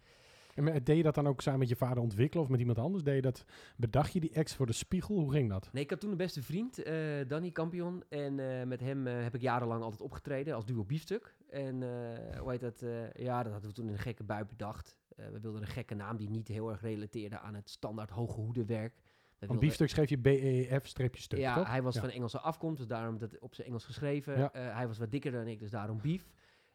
[0.54, 3.02] En deed je dat dan ook samen met je vader ontwikkelen of met iemand anders?
[3.04, 3.44] Deed je dat,
[3.76, 5.18] bedacht je die ex voor de spiegel?
[5.18, 5.68] Hoe ging dat?
[5.72, 6.94] Nee, ik had toen een beste vriend, eh
[7.28, 8.02] Danny Campion.
[8.08, 11.34] En eh, met hem eh, heb ik jarenlang altijd opgetreden als duo biefstuk.
[11.50, 12.82] En eh, hoe heet dat?
[12.82, 14.98] eh, ja, dat hadden we toen in een gekke bui bedacht.
[15.16, 18.40] Eh, we wilden een gekke naam die niet heel erg relateerde aan het standaard hoge
[18.40, 18.94] hoedenwerk.
[19.38, 21.66] Want wilden- biefstuk schreef je B-E-F-stuk, Ja, toch?
[21.66, 22.00] hij was Ja.
[22.00, 24.38] van Engelse afkomst, dus daarom dat op zijn Engels geschreven.
[24.38, 24.52] Ja.
[24.52, 26.30] Eh, hij was wat dikker dan ik, dus daarom bief.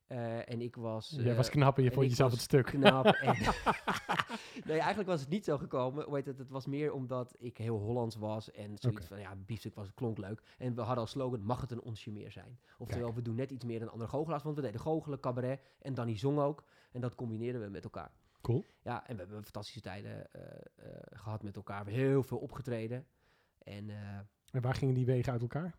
[0.08, 1.13] Eh, en ik was...
[1.17, 2.65] Jij eh, was knap en je vond jezelf het stuk.
[2.65, 3.06] knap.
[3.28, 3.36] en
[4.67, 6.13] nee, eigenlijk was het niet zo gekomen.
[6.13, 6.38] Heet het?
[6.38, 10.17] het was meer omdat ik heel Hollands was en zoiets van, ja, biefstuk was, klonk
[10.17, 10.41] leuk.
[10.58, 12.60] En we hadden als slogan, mag het een onsje meer zijn?
[12.78, 13.17] Oftewel, Kijk.
[13.17, 16.17] we doen net iets meer dan andere goochelaars, want we deden goochelen, cabaret en Danny
[16.17, 16.63] zong ook.
[16.91, 18.12] En dat combineerden we met elkaar.
[18.41, 18.65] Cool.
[18.84, 20.41] Ja, en we hebben fantastische tijden eh,
[20.75, 21.86] eh, gehad met elkaar.
[21.86, 23.06] We hebben heel veel opgetreden.
[23.58, 24.17] En eh,
[24.51, 25.75] En waar gingen die wegen uit elkaar?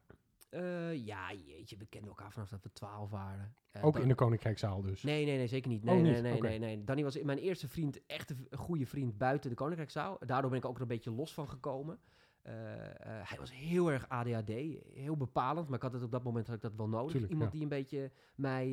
[0.95, 3.55] ja, jeetje, we kenden elkaar vanaf dat we twaalf waren.
[3.81, 5.03] Ook Dan- in de Koninkrijkzaal dus.
[5.03, 5.83] Nee, nee, nee, zeker niet.
[5.83, 6.23] Oh, Nee, nee, niet?
[6.23, 6.85] nee, nee, nee.
[6.85, 10.19] Danny was mijn eerste vriend, echt een goede vriend buiten de Koninkrijkszaal.
[10.27, 11.99] Daardoor ben ik ook er een beetje los van gekomen.
[12.43, 14.49] Eh, eh, hij was heel erg ADHD,
[14.95, 17.11] heel bepalend, maar ik had het op dat moment had ik dat wel nodig.
[17.11, 17.57] Tuurlijk, Iemand ja.
[17.59, 18.67] die een beetje mij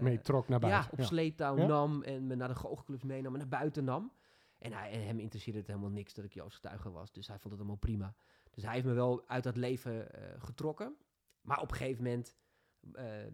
[0.00, 0.82] Mee trok naar buiten.
[0.82, 1.66] ja, op sleeptouw Ja.
[1.66, 4.12] nam en me naar de goochelclubs meenam en naar buiten nam.
[4.58, 7.12] En, hij, en hem interesseerde het helemaal niks dat ik Joost getuige was.
[7.12, 8.14] Dus hij vond het helemaal prima.
[8.50, 10.08] Dus hij heeft me wel uit dat leven
[10.38, 10.96] getrokken.
[11.40, 12.36] Maar op een gegeven moment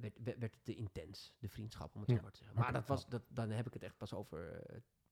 [0.00, 2.58] werd, werd, het te intens, de vriendschap, om het zo maar te zeggen.
[2.58, 4.62] Maar dat was, dat, dan heb ik het echt pas over,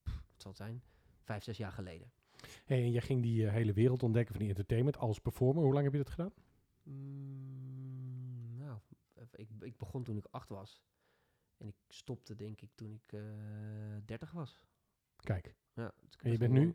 [0.03, 0.83] pff, wat zal het zijn,
[1.21, 2.12] vijf, zes jaar geleden.
[2.64, 5.62] Hey, en jij ging die eh, hele wereld ontdekken van die entertainment als performer.
[5.64, 6.33] Hoe lang heb je dat gedaan?
[6.83, 8.79] Mm, nou,
[9.35, 10.83] ik, ik begon toen ik acht was.
[11.57, 13.20] En ik stopte denk ik toen ik eh
[14.05, 14.61] 30 was.
[15.16, 16.68] Kijk, Ja, dus En je bent nu?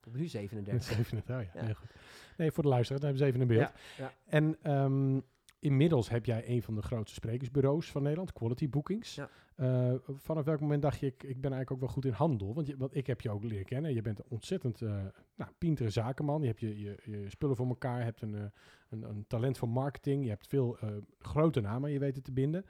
[0.00, 0.82] Ik ben nu 37.
[0.84, 1.64] 37, oh ja, Ja.
[1.66, 1.90] heel goed.
[2.36, 3.72] Nee, voor de luisteraar, dan hebben ze even een beeld.
[3.96, 4.12] Ja, ja.
[4.24, 5.20] En ehm,
[5.58, 9.14] inmiddels heb jij een van de grootste sprekersbureaus van Nederland, Quality Bookings.
[9.14, 9.28] Ja.
[9.54, 12.54] Eh, vanaf welk moment dacht je, ik, ik ben eigenlijk ook wel goed in handel?
[12.54, 13.94] Want, je, want ik heb je ook leren kennen.
[13.94, 15.04] Je bent een ontzettend eh
[15.36, 16.40] nou, pintere zakenman.
[16.40, 18.44] Je hebt je, je, je spullen voor elkaar, je hebt een, eh,
[18.88, 20.22] een, een talent voor marketing.
[20.22, 20.78] Je hebt veel
[21.18, 22.64] grote namen je weten te binden.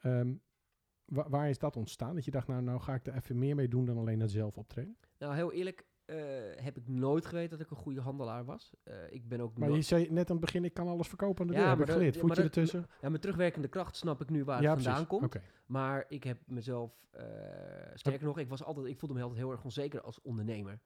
[0.00, 0.34] Ehm,
[1.04, 2.14] wa- waar is dat ontstaan?
[2.14, 4.30] Dat je dacht, nou, nou ga ik er even meer mee doen dan alleen het
[4.30, 4.96] zelf optreden?
[5.18, 6.16] Nou, heel eerlijk eh,
[6.64, 8.74] heb ik nooit geweten dat ik een goede handelaar was.
[8.82, 11.08] Eh, ik ben ook Maar nooit- je zei net aan het begin, ik kan alles
[11.08, 11.68] verkopen aan de Ja, deur.
[11.68, 12.14] Heb maar geleerd.
[12.14, 12.86] ja, maar dat- ertussen.
[13.00, 15.28] Ja, met terugwerkende kracht snap ik nu waar Ja, het vandaan precies.
[15.30, 15.44] komt.
[15.66, 17.24] Maar ik heb mezelf, eh,
[17.94, 20.80] sterker nog, ik, was altijd, ik voelde me altijd heel erg onzeker als ondernemer.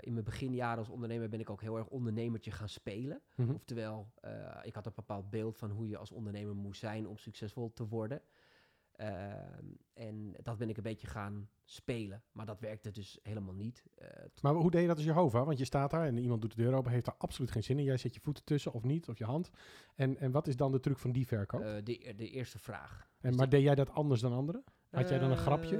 [0.00, 3.20] In mijn beginjaren als ondernemer ben ik ook heel erg ondernemertje gaan spelen.
[3.34, 3.54] Mhm.
[3.54, 4.12] Oftewel,
[4.62, 7.86] ik had een bepaald beeld van hoe je als ondernemer moest zijn om succesvol te
[7.88, 8.20] worden.
[8.96, 12.22] Ehm, en dat ben ik een beetje gaan spelen.
[12.32, 13.84] Maar dat werkte dus helemaal niet.
[13.94, 14.08] Eh,
[14.42, 15.46] Maar hoe deed je dat als Jehovah?
[15.46, 17.78] Want je staat daar en iemand doet de deur open, heeft daar absoluut geen zin
[17.78, 17.84] in.
[17.84, 19.50] Jij zet je voeten tussen of niet, of je hand.
[19.94, 21.60] En, en wat is dan de truc van die verkoop?
[21.60, 23.08] eh, de, de eerste vraag.
[23.20, 24.64] en, dus maar deed jij dat anders dan anderen?
[24.90, 25.78] Had jij dan een grapje?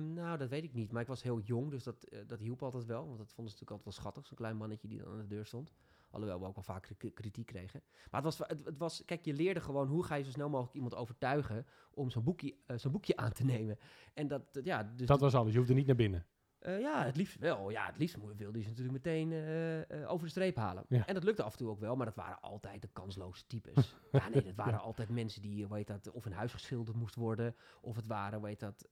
[0.00, 0.92] nou, dat weet ik niet.
[0.92, 3.06] Maar ik was heel jong, dus dat, eh, dat hielp altijd wel.
[3.06, 4.26] Want dat vonden ze natuurlijk altijd wel schattig.
[4.26, 5.72] Zo'n klein mannetje die dan aan de deur stond.
[6.12, 7.82] Alhoewel we ook wel vaak kri- kritiek kregen.
[8.10, 10.48] Maar het was, het, het was, kijk, je leerde gewoon hoe ga je zo snel
[10.48, 13.78] mogelijk iemand overtuigen om zo'n boekje, eh, zo'n boekje aan te nemen.
[14.14, 15.52] En dat, dat- ja, dus dat was alles.
[15.52, 16.26] Je hoefde niet naar binnen.
[16.62, 17.70] Eh, ja, het liefst wel.
[17.70, 20.84] Ja, het liefst wilde je ze natuurlijk meteen eh, over de streep halen.
[20.88, 21.06] Ja.
[21.06, 23.94] En dat lukte af en toe ook wel, maar dat waren altijd de kansloze types.
[24.12, 27.54] ja, nee, dat waren altijd mensen die, heet dat, of een huis geschilderd moest worden,
[27.80, 28.88] of het waren, heet dat,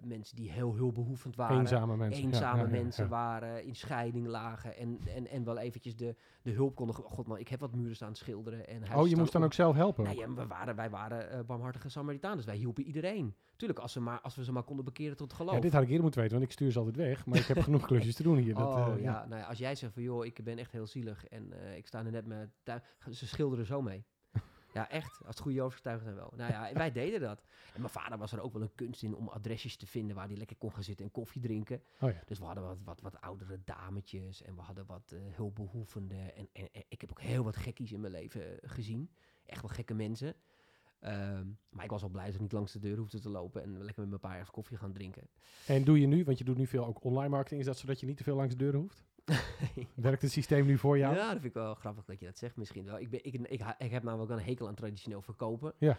[0.00, 1.58] mensen die heel hulpbehoevend waren.
[1.58, 2.24] Eenzame mensen.
[2.24, 6.74] Eenzame ja, mensen waren, in scheiding lagen en, en, en wel eventjes de, de hulp
[6.74, 6.94] konden...
[6.94, 9.54] God man, ik heb wat muren staan schilderen en Oh, je moest dan op- ook
[9.54, 10.04] zelf helpen?
[10.04, 13.34] Nee, we waren, wij waren barmhartige Samaritaan, dus wij hielpen iedereen.
[13.64, 15.54] Tuurlijk, als, ze maar, als we ze maar konden bekeren tot geloof.
[15.54, 17.26] Ja, dit had ik eerder moeten weten, want ik stuur ze altijd weg.
[17.26, 18.54] Maar ik heb genoeg klusjes te doen hier.
[18.54, 20.86] Dat, oh eh, ja, nou ja, als jij zegt van joh, ik ben echt heel
[20.86, 22.48] zielig en eh, ik sta er net met
[23.10, 24.04] ze schilderen zo mee.
[24.74, 25.18] ja, echt.
[25.18, 26.32] Als het goede overgetuigen zijn wel.
[26.36, 27.44] Nou ja, en wij deden dat.
[27.74, 30.26] En mijn vader was er ook wel een kunst in om adresjes te vinden waar
[30.26, 31.82] hij lekker kon gaan zitten en koffie drinken.
[32.00, 32.22] Oh ja.
[32.26, 36.34] Dus we hadden wat, wat, wat oudere dametjes en we hadden wat eh hulpbehoevenden.
[36.34, 39.10] En, en, en ik heb ook heel wat gekkies in mijn leven gezien.
[39.44, 40.34] Echt wel gekke mensen.
[41.04, 43.62] Ehm, maar ik was al blij dat ik niet langs de deur hoefde te lopen
[43.62, 45.28] en lekker met mijn paar ergens koffie gaan drinken.
[45.66, 48.00] En doe je nu, want je doet nu veel ook online marketing, is dat zodat
[48.00, 49.04] je niet te veel langs de deuren hoeft?
[49.94, 51.14] Werkt het systeem nu voor jou?
[51.14, 52.98] Ja, dat vind ik wel grappig dat je dat zegt misschien wel.
[52.98, 55.74] Ik, ben, ik, ik, ik heb namelijk wel een hekel aan traditioneel verkopen.
[55.78, 55.98] Ja.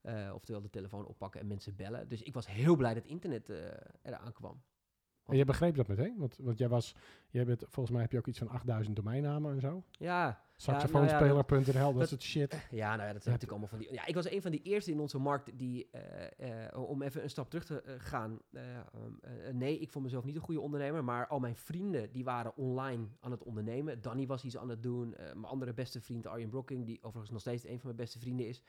[0.00, 2.08] Eh, oftewel de telefoon oppakken en mensen bellen.
[2.08, 3.56] Dus ik was heel blij dat internet eh,
[4.02, 4.62] eraan kwam.
[5.26, 6.14] En je begreep dat meteen?
[6.18, 6.94] Want, want jij was,
[7.30, 9.82] jij bent, volgens mij heb je ook iets van 8000 domeinnamen en zo.
[9.90, 12.68] Ja, Saxofoonspeler.nl, dat, dat- soort shit.
[12.70, 13.92] ja, nou ja, dat zijn natuurlijk allemaal van die...
[13.92, 15.88] Ja, ik was een van die eerste in onze markt die...
[15.90, 18.38] eh, eh, om even een stap terug te eh, gaan.
[18.52, 21.04] um, nee, ik vond mezelf niet een goede ondernemer.
[21.04, 24.00] Maar al mijn vrienden, die waren online aan het ondernemen.
[24.00, 25.14] Danny was iets aan het doen.
[25.18, 26.86] mijn andere beste vriend, Arjen Brocking...
[26.86, 28.62] die overigens nog steeds een van mijn beste vrienden is...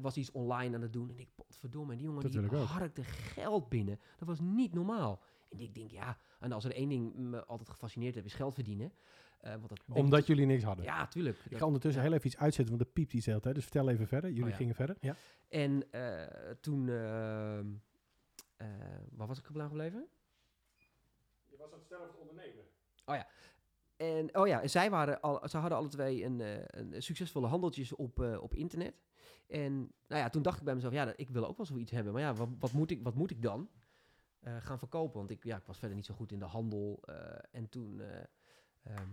[0.00, 1.10] was iets online aan het doen.
[1.10, 4.00] En ik, potverdomme, die jongen Dat die harkte geld binnen.
[4.18, 5.20] Dat was niet normaal.
[5.52, 6.16] En ik denk, ja...
[6.40, 8.92] En als er één ding me altijd gefascineerd heeft, is geld verdienen.
[9.40, 10.84] Eh, want dat ik Omdat jullie niks hadden.
[10.84, 11.38] Ja, tuurlijk.
[11.48, 13.54] Ik ga ondertussen heel even iets uitzetten, want dat piept iets de hele.
[13.54, 14.30] Dus vertel even verder.
[14.30, 14.56] Jullie Oh ja.
[14.56, 14.96] gingen verder.
[15.00, 15.16] Ja.
[15.48, 16.94] En eh, toen, eh,
[19.10, 20.06] waar was ik gebleven gebleven?
[21.48, 22.64] Je was aan het stellen van ondernemen.
[23.96, 26.40] En oh ja, zij, waren al, ze hadden alle twee een,
[26.78, 28.94] een succesvolle handeltjes op, op internet.
[29.48, 29.72] En
[30.06, 32.12] nou ja, toen dacht ik bij mezelf, ja, ik wil ook wel zoiets hebben.
[32.12, 33.68] Maar ja, wat, wat, moet, ik, wat moet ik dan
[34.42, 35.18] eh, gaan verkopen?
[35.18, 37.02] Want ik, ja, ik was verder niet zo goed in de handel.
[37.02, 37.14] eh,
[37.50, 38.24] en, toen, eh,
[38.82, 39.08] ehm,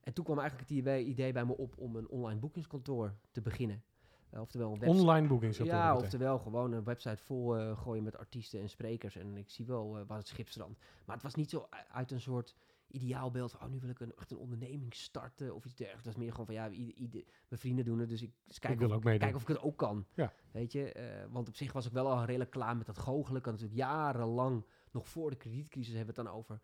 [0.00, 3.82] en toen kwam eigenlijk het idee, bij me op om een online boekingskantoor te beginnen.
[4.30, 5.00] Oftewel een website.
[5.00, 5.56] Online boekings.
[5.58, 9.16] Ja, oftewel gewoon een website vol gooien met artiesten en sprekers.
[9.16, 10.78] En ik zie wel waar het schip strandt.
[11.04, 12.56] Maar het was niet zo uit een soort
[12.92, 13.60] ideaalbeeld van...
[13.66, 16.04] oh, nu wil ik een, echt een onderneming starten of iets dergelijks.
[16.04, 18.60] Dat is meer gewoon van, ja, ieder, ieder- mijn vrienden doen het, dus ik Ik
[18.60, 20.06] kijk, wil of, kijk of ik het ook kan.
[20.14, 20.32] Ja.
[20.50, 23.38] Weet je, eh, want op zich was ik wel al redelijk klaar met dat goochelen.
[23.38, 26.60] Ik had natuurlijk jarenlang, nog voor de kredietcrisis hebben we het dan over...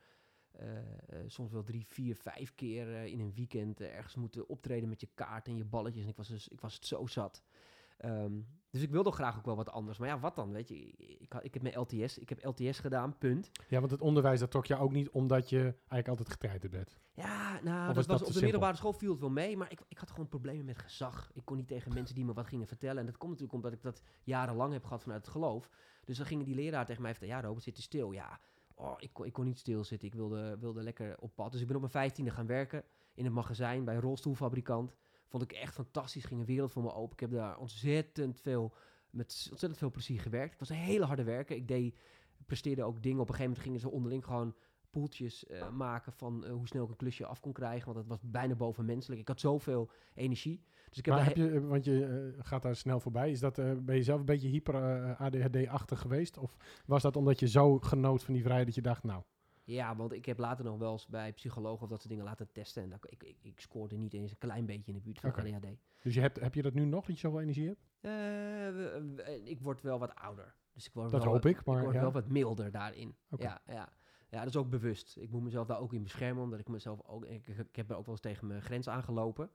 [0.52, 0.84] eh, eh,
[1.26, 5.46] soms wel drie, vier, vijf keer in een weekend ergens moeten optreden met je kaart
[5.46, 6.02] en je balletjes.
[6.02, 7.42] En ik was, dus, ik was het zo zat.
[7.98, 8.32] Ehm,
[8.70, 9.98] dus ik wilde graag ook wel wat anders.
[9.98, 10.52] Maar ja, wat dan?
[10.52, 10.86] Weet je,
[11.18, 12.18] ik, ik heb mijn LTS.
[12.18, 13.50] Ik heb LTS gedaan, punt.
[13.68, 16.98] Ja, want het onderwijs, dat trok je ook niet omdat je eigenlijk altijd getraind bent.
[17.12, 18.42] Ja, nou, Of dat was op de simpel?
[18.42, 19.56] middelbare school viel het wel mee.
[19.56, 21.30] Maar ik, ik had gewoon problemen met gezag.
[21.34, 22.98] Ik kon niet tegen mensen die me wat gingen vertellen.
[22.98, 25.70] En dat komt natuurlijk omdat ik dat jarenlang heb gehad vanuit het geloof.
[26.04, 27.34] Dus dan gingen die leraar tegen mij vertellen...
[27.36, 28.12] Ja, Robert, zit je stil?
[28.12, 28.40] Ja,
[28.74, 30.08] oh, ik, kon, ik kon niet stilzitten.
[30.08, 31.52] Ik wilde, wilde lekker op pad.
[31.52, 32.84] Dus ik ben op mijn vijftiende gaan werken
[33.14, 34.96] in het magazijn bij een rolstoelfabrikant.
[35.28, 36.24] Vond ik echt fantastisch.
[36.24, 37.12] Ging een wereld voor me open.
[37.12, 38.74] Ik heb daar ontzettend veel,
[39.10, 40.52] met ontzettend veel plezier gewerkt.
[40.52, 41.56] Ik was een hele harde werker.
[41.56, 41.98] Ik deed,
[42.46, 43.20] presteerde ook dingen.
[43.20, 44.54] Op een gegeven moment gingen ze onderling gewoon
[44.90, 47.84] poeltjes eh, maken van eh, hoe snel ik een klusje af kon krijgen.
[47.84, 49.20] Want dat was bijna bovenmenselijk.
[49.20, 50.64] Ik had zoveel energie.
[50.88, 53.30] Dus ik heb maar heb je, eh, want je gaat daar snel voorbij.
[53.30, 54.74] Is dat, ben je zelf een beetje hyper
[55.16, 56.38] ADHD-achtig geweest?
[56.38, 59.22] Of was dat omdat je zo genoot van die vrijheid dat je dacht, nou,
[59.74, 62.48] Ja, want ik heb later nog wel eens bij psychologen of dat soort dingen laten
[62.52, 62.82] testen.
[62.82, 65.30] En dat, ik, ik, ik scoorde niet eens een klein beetje in de buurt van
[65.30, 65.40] Oké.
[65.40, 65.66] ADHD.
[66.02, 67.80] dus je hebt, heb je dat nu nog, dat je zoveel energie hebt?
[68.00, 70.54] Eh, we- ik word wel wat ouder.
[70.72, 72.00] Dus ik word Dat wel hoop ik, maar word ja.
[72.00, 73.16] wel wat milder daarin.
[73.36, 73.88] Ja, ja.
[74.30, 75.16] ja, dat is ook bewust.
[75.16, 77.24] Ik moet mezelf daar ook in beschermen, omdat ik mezelf ook...
[77.24, 79.50] Ik, ik heb er ook wel eens tegen mijn grens aangelopen.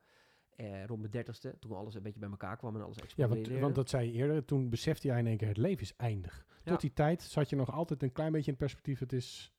[0.56, 3.50] Eh, rond mijn dertigste, toen alles een beetje bij elkaar kwam en alles Ja, explodeerde.
[3.50, 4.46] want, want dat zei je eerder.
[4.46, 6.46] Toen besefte jij in één keer, het leven is eindig.
[6.64, 6.72] Ja.
[6.72, 9.00] Tot die tijd zat je nog altijd een klein beetje in perspectief.
[9.00, 9.54] Het is,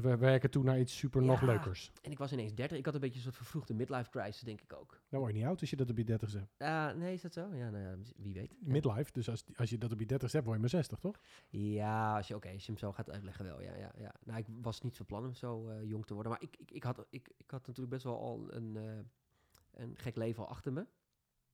[0.00, 1.46] we werken toe naar iets super nog Ja.
[1.46, 1.92] leukers.
[2.02, 2.78] En ik was ineens 30.
[2.78, 5.00] Ik had een beetje een soort vervroegde midlife crisis, denk ik ook.
[5.08, 6.50] Dan word je niet oud als je dat op je dertigste hebt.
[6.58, 7.54] Ah, nee, is dat zo?
[7.54, 8.56] Ja, nou ja, wie weet.
[8.60, 8.72] Ja.
[8.72, 11.20] Midlife, dus als, als je dat op je dertigste hebt, word je maar 60, toch?
[11.48, 14.14] Ja, als je, oké, als je hem zo gaat uitleggen wel, ja, ja, ja.
[14.24, 16.70] Nou, ik was niet van plan om zo eh, jong te worden, maar ik, ik,
[16.70, 20.48] ik, had, ik, ik had natuurlijk best wel al een, eh, een gek leven al
[20.48, 20.86] achter me.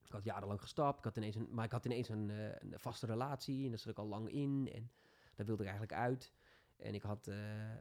[0.04, 2.78] Ik had jarenlang gestapt, ik had ineens een, maar ik had ineens een, eh, een
[2.78, 4.90] vaste relatie en daar zat ik al lang in en
[5.34, 6.32] daar wilde ik eigenlijk uit.
[6.76, 7.78] En ik had eh, eh,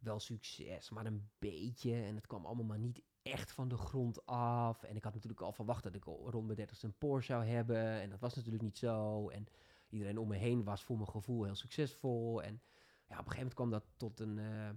[0.00, 4.26] wel succes, maar een beetje en het kwam allemaal maar niet echt van de grond
[4.26, 4.82] af.
[4.82, 8.00] En ik had natuurlijk al verwacht dat ik rond mijn dertigste een Porsche zou hebben
[8.00, 9.28] en dat was natuurlijk niet zo.
[9.28, 9.46] En
[9.88, 12.42] iedereen om me heen was voor mijn gevoel heel succesvol.
[12.42, 12.62] En
[13.06, 14.70] ja, op een gegeven moment kwam dat tot een, eh,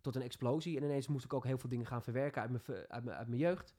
[0.00, 0.76] tot een explosie.
[0.76, 3.28] En ineens moest ik ook heel veel dingen gaan verwerken uit mijn, uit mijn, uit
[3.28, 3.74] mijn jeugd.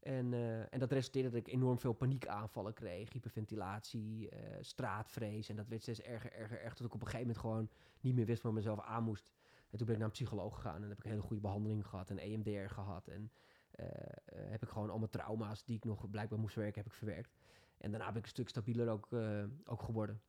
[0.00, 3.12] En, eh, en dat resulteerde dat ik enorm veel paniekaanvallen kreeg.
[3.12, 5.48] Hyperventilatie, eh, straatvrees.
[5.48, 6.76] En dat werd steeds erger, erger, erger.
[6.76, 7.70] Tot ik op een gegeven moment gewoon
[8.00, 9.30] niet meer wist waar mezelf aan moest.
[9.76, 10.82] En toen ben ik naar een psycholoog gegaan.
[10.82, 12.10] En heb ik een hele goede behandeling gehad.
[12.10, 13.08] En EMDR gehad.
[13.08, 13.32] En
[13.70, 16.98] eh, eh, heb ik gewoon allemaal trauma's die ik nog blijkbaar moest verwerken, heb ik
[16.98, 17.36] verwerkt.
[17.78, 20.20] En daarna ben ik een stuk stabieler ook, eh, ook geworden.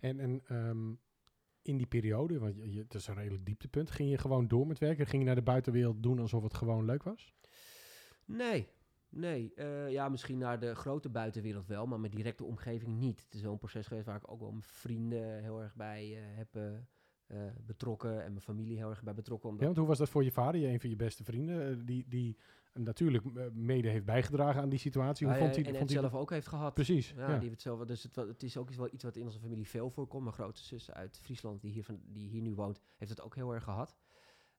[0.00, 0.88] En, en ehm,
[1.62, 4.66] in die periode, want je, je- het is een redelijk dieptepunt, ging je gewoon door
[4.66, 5.06] met werken?
[5.06, 7.34] Ging je naar de buitenwereld doen alsof het gewoon leuk was?
[8.24, 8.68] Nee,
[9.08, 9.52] nee.
[9.90, 13.22] Ja, misschien naar de grote buitenwereld wel, maar mijn directe omgeving niet.
[13.24, 16.16] Het is wel een proces geweest waar ik ook wel mijn vrienden heel erg bij
[16.16, 16.72] eh, heb eh,
[17.26, 19.48] eh, betrokken en mijn familie heel erg bij betrokken.
[19.48, 21.70] Ja, Omdat, want hoe was dat voor je vader, je een van je beste vrienden,
[21.70, 22.36] eh, die, die
[22.74, 25.26] natuurlijk eh, mede heeft bijgedragen aan die situatie?
[25.26, 26.74] Hoe Hij, vond eh, hij, en vond het hij zelf ook heeft gehad.
[26.74, 27.26] Precies, Ja, ja.
[27.26, 29.38] die heeft het zelf, dus het, het is ook iets wel iets wat in onze
[29.38, 30.22] familie veel voorkomt.
[30.22, 33.34] Mijn grote zus uit Friesland, die hier, van, die hier nu woont, heeft het ook
[33.34, 33.96] heel erg gehad.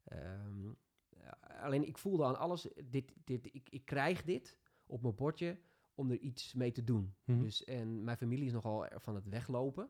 [0.03, 0.65] Ehm,
[1.09, 5.57] ja, alleen ik voelde aan alles, dit, dit, ik, ik krijg dit op mijn bordje
[5.95, 7.15] om er iets mee te doen.
[7.23, 7.39] Mhm.
[7.39, 9.89] Dus, en mijn familie is nogal van het weglopen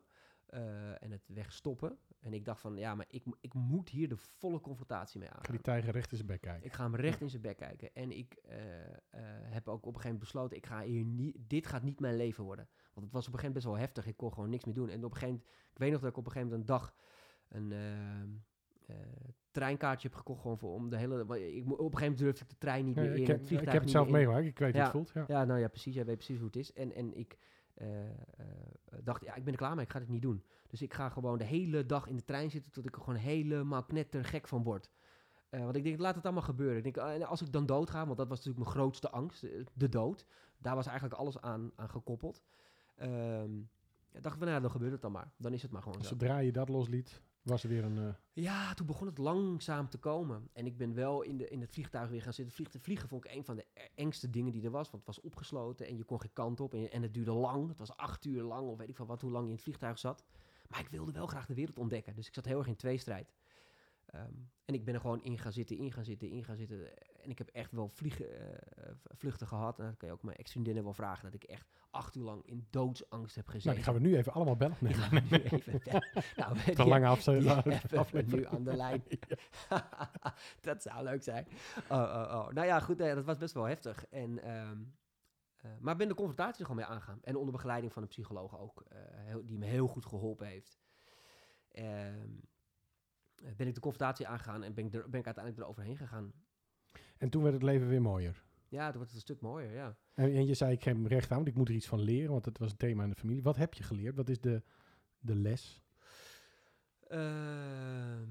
[0.98, 1.98] en het wegstoppen.
[2.20, 5.34] En ik dacht van, ja, maar ik, ik moet hier de volle confrontatie mee Ga
[5.36, 5.52] aangaan.
[5.54, 6.64] die tijger recht in zijn bek kijken.
[6.66, 7.94] Ik ga hem recht in zijn bek kijken.
[7.94, 8.96] En ik eh, eh,
[9.42, 12.16] heb ook op een gegeven moment besloten, ik ga hier niet, dit gaat niet mijn
[12.16, 12.68] leven worden.
[12.94, 14.06] Want het was op een gegeven moment best wel heftig.
[14.06, 14.88] Ik kon gewoon niks meer doen.
[14.88, 16.76] En op een gegeven moment, ik weet nog dat ik op een gegeven moment een
[16.76, 16.94] dag
[17.48, 18.96] een eh,
[19.50, 20.40] treinkaartje heb gekocht.
[20.40, 22.94] Gewoon voor, om de hele, ik, op een gegeven moment durfde ik de trein niet
[22.94, 23.20] Ja, meer in.
[23.20, 24.82] ik, het heb, ik vliegtuig heb het zelf meegemaakt, ik weet hoe Ja.
[24.82, 25.10] het voelt.
[25.14, 25.24] Ja.
[25.28, 25.94] Ja, nou ja, precies.
[25.94, 26.72] Jij weet precies hoe het is.
[26.72, 27.38] En, en ik
[29.02, 30.44] dacht, ja, ik ben er klaar mee, ik ga dit niet doen.
[30.68, 33.18] Dus ik ga gewoon de hele dag in de trein zitten tot ik er gewoon
[33.18, 34.90] helemaal knettergek van word.
[35.48, 36.76] Eh, want ik denk, laat het allemaal gebeuren.
[36.76, 39.42] Ik denk, en als ik dan dood ga, want dat was natuurlijk mijn grootste angst,
[39.42, 40.26] eh, de dood.
[40.58, 42.42] Daar was eigenlijk alles aan, aan gekoppeld.
[42.96, 43.58] Ehm
[44.12, 45.32] ja, dacht ik van, nou, dan gebeurt het dan maar.
[45.36, 46.08] Dan is het maar gewoon zo.
[46.08, 47.98] Zodra je dat losliet, was er weer een...
[47.98, 50.48] eh, Ja, toen begon het langzaam te komen.
[50.52, 52.54] En ik ben wel in, de, in het vliegtuig weer gaan zitten.
[52.54, 54.90] Vliegen, vliegen vond ik een van de e- engste dingen die er was.
[54.90, 56.74] Want het was opgesloten en je kon geen kant op.
[56.74, 57.68] En, en het duurde lang.
[57.68, 59.64] Het was acht uur lang of weet ik van wat, hoe lang je in het
[59.64, 60.24] vliegtuig zat.
[60.68, 62.14] Maar ik wilde wel graag de wereld ontdekken.
[62.14, 63.32] Dus ik zat heel erg in tweestrijd.
[64.06, 64.32] Ehm,
[64.64, 66.88] en ik ben er gewoon in gaan zitten, in gaan zitten, in gaan zitten.
[67.26, 68.38] En ik heb echt wel vliegen,
[68.76, 69.78] eh, vluchten gehad.
[69.78, 71.24] En dat kan je ook mijn ex-vriendinnen wel vragen.
[71.24, 73.64] Dat ik echt acht uur lang in doodsangst heb gezeten.
[73.64, 74.76] nou, die gaan we nu even allemaal bellen.
[74.80, 76.06] Nee, gaan we nu even bellen.
[76.36, 77.06] nou, te die- lange
[77.98, 78.30] aflevering.
[78.30, 79.02] nu aan de lijn.
[80.60, 81.46] dat zou leuk zijn.
[81.88, 82.48] Oh, oh, oh.
[82.52, 84.06] Nou ja, goed, eh, dat was best wel heftig.
[84.06, 84.70] En, eh,
[85.80, 87.18] maar ik ben de confrontatie er gewoon mee aangaan.
[87.22, 88.84] En onder begeleiding van een psycholoog ook,
[89.14, 90.78] heel- die me heel goed geholpen heeft.
[91.70, 92.28] Ehm,
[93.44, 96.32] eh, ben ik de confrontatie aangegaan en ben ik, er, ben ik uiteindelijk eroverheen gegaan.
[97.18, 98.44] En toen werd het leven weer mooier.
[98.68, 99.96] Ja, toen wordt het een stuk mooier, ja.
[100.14, 102.30] En, en je zei, ik hem recht aan, want ik moet er iets van leren,
[102.30, 103.42] want het was een thema in de familie.
[103.42, 104.16] Wat heb je geleerd?
[104.16, 104.62] Wat is de,
[105.18, 105.82] de les?
[107.08, 108.28] Ehm,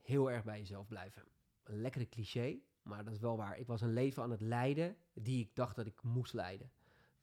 [0.00, 1.22] heel erg bij jezelf blijven.
[1.62, 3.58] Een lekkere cliché, maar dat is wel waar.
[3.58, 6.70] Ik was een leven aan het leiden die ik dacht dat ik moest leiden.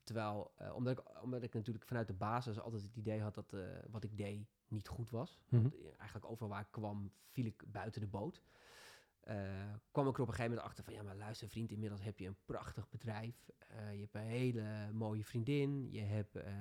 [0.04, 3.54] Terwijl, eh, omdat, ik, omdat ik natuurlijk vanuit de basis altijd het idee had dat
[3.54, 5.40] eh, wat ik deed niet goed was.
[5.50, 5.66] Mhm.
[5.66, 8.42] Eh, eigenlijk overal waar ik kwam, viel ik buiten de boot.
[9.20, 12.02] Eh, kwam ik er op een gegeven moment achter van, ja maar luister vriend, inmiddels
[12.04, 13.50] heb je een prachtig bedrijf.
[13.58, 16.54] Eh, je hebt een hele mooie vriendin, je hebt eh,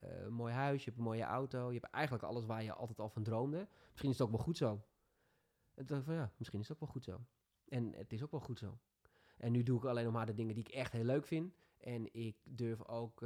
[0.00, 1.72] een mooi huis, je hebt een mooie auto.
[1.72, 3.68] Je hebt eigenlijk alles waar je altijd al van droomde.
[3.88, 4.70] Misschien is het ook wel goed zo.
[5.74, 7.20] En toen dacht ik van ja, misschien is dat wel goed zo.
[7.68, 8.78] En het is ook wel goed zo.
[9.36, 11.54] En nu doe ik alleen nog maar de dingen die ik echt heel leuk vind.
[11.78, 13.20] En ik durf ook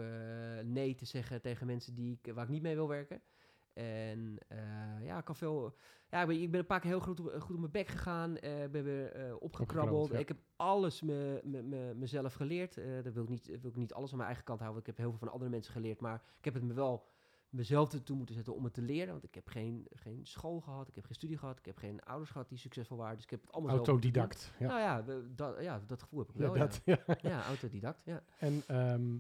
[0.63, 3.23] nee te zeggen tegen mensen die ik, waar ik niet mee wil werken.
[3.75, 4.59] En eh,
[5.05, 5.75] ja, ik kan veel.
[6.11, 7.89] Ja, ik ben, ik ben een paar keer heel goed, op- goed op mijn bek
[7.89, 8.37] gegaan.
[8.37, 10.11] eh ben weer eh, opgekrabbeld.
[10.11, 10.19] Ja.
[10.19, 12.75] Ik heb alles me, me, me- mezelf geleerd.
[13.03, 14.81] Dat wil ik, niet, wil ik niet alles aan mijn eigen kant houden.
[14.81, 16.01] Ik heb heel veel van andere mensen geleerd.
[16.01, 17.05] Maar ik heb het me wel
[17.49, 19.13] mezelf ertoe moeten zetten om het te leren.
[19.13, 20.89] Want ik heb geen, geen school gehad.
[20.89, 21.59] Ik heb geen studie gehad.
[21.59, 23.15] Ik heb geen ouders gehad die succesvol waren.
[23.15, 23.77] Dus ik heb het allemaal.
[23.77, 24.53] Autodidact.
[24.59, 24.67] Ja.
[24.67, 25.03] Nou ja,
[25.35, 26.55] dat, ja, dat gevoel heb ik wel.
[26.55, 26.99] dat, ja.
[27.07, 27.17] ja.
[27.23, 28.01] ja, autodidact.
[28.05, 28.23] Ja.
[28.39, 29.17] En ehm,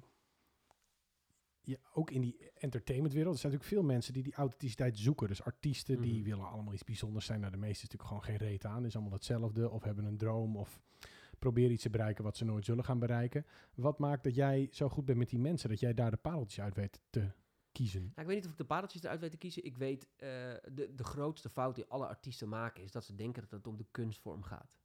[1.64, 5.28] ja, ook in die entertainmentwereld, er zijn natuurlijk veel mensen die die authenticiteit zoeken.
[5.28, 6.24] Dus artiesten die Mhm.
[6.24, 7.40] willen allemaal iets bijzonders zijn.
[7.40, 8.84] Nou, de meeste is natuurlijk gewoon geen reet aan.
[8.84, 9.70] Is allemaal hetzelfde.
[9.70, 10.80] Of hebben een droom of
[11.38, 13.46] proberen iets te bereiken wat ze nooit zullen gaan bereiken.
[13.74, 15.68] Wat maakt dat jij zo goed bent met die mensen?
[15.68, 17.30] Dat jij daar de pareltjes uit weet te
[17.72, 18.00] kiezen?
[18.00, 19.64] Nou, ik weet niet of ik de pareltjes eruit weet te kiezen.
[19.64, 20.28] Ik weet, eh,
[20.72, 22.82] de, de grootste fout die alle artiesten maken...
[22.82, 24.78] is dat ze denken dat het om de kunstvorm gaat.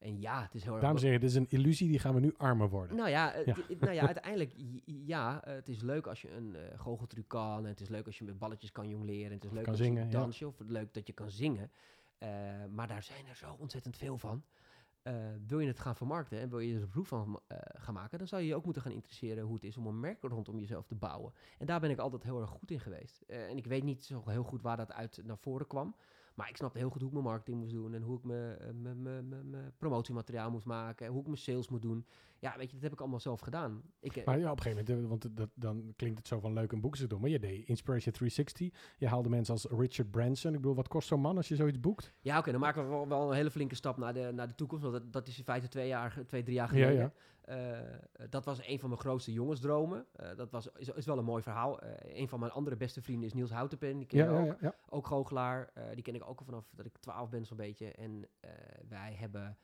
[0.00, 0.82] En ja, het is heel erg...
[0.82, 1.88] Dames en heren, dit is een illusie.
[1.88, 2.96] Die gaan we nu armer worden.
[2.96, 4.52] Nou ja, het- nou ja uiteindelijk,
[4.84, 7.58] ja, eh, het is leuk als je een eh goocheltruc kan.
[7.58, 9.26] En het is leuk als je met balletjes kan jongleren.
[9.26, 10.04] En het is leuk kan als je ja.
[10.04, 10.46] dansje.
[10.46, 11.70] Of leuk dat je kan zingen.
[12.18, 12.28] Eh,
[12.70, 14.44] maar daar zijn er zo ontzettend veel van.
[15.02, 15.14] Eh,
[15.46, 18.18] wil je het gaan vermarkten en wil je er een beroep van eh, gaan maken,
[18.18, 20.58] dan zou je je ook moeten gaan interesseren hoe het is om een merk rondom
[20.58, 21.32] jezelf te bouwen.
[21.58, 23.22] En daar ben ik altijd heel erg goed in geweest.
[23.26, 25.94] Eh, en ik weet niet zo heel goed waar dat uit naar voren kwam.
[26.40, 29.54] Maar ik snapte heel goed hoe ik mijn marketing moest doen en hoe ik mijn,
[29.54, 32.06] eh, promotiemateriaal moest maken en hoe ik mijn sales moet doen.
[32.40, 33.82] Ja, weet je, dat heb ik allemaal zelf gedaan.
[34.00, 36.52] Ik, eh, Maar ja, op een gegeven moment, want dat, dan klinkt het zo van
[36.52, 37.20] leuk een boek te doen.
[37.20, 38.94] Maar je deed Inspiration 360.
[38.98, 40.50] Je haalde mensen als Richard Branson.
[40.54, 42.12] Ik bedoel, wat kost zo'n man als je zoiets boekt?
[42.20, 44.54] Ja, oké, dan maken we wel, wel een hele flinke stap naar de, naar de
[44.54, 44.82] toekomst.
[44.84, 47.12] Want dat, dat is in feite twee, jaar, twee drie jaar Ja, geleden.
[47.40, 47.78] Eh,
[48.30, 50.06] dat was een van mijn grootste jongensdromen.
[50.12, 51.78] Eh, dat was, is, is wel een mooi verhaal.
[52.02, 53.98] Een van mijn andere beste vrienden is Niels Houtenpen.
[53.98, 54.74] Die ken Ja, ja, ook.
[54.88, 55.72] Ook goochelaar.
[55.94, 57.92] Die ken ik ook al vanaf dat ik 12 ben zo'n beetje.
[57.92, 58.28] En
[58.88, 59.56] wij hebben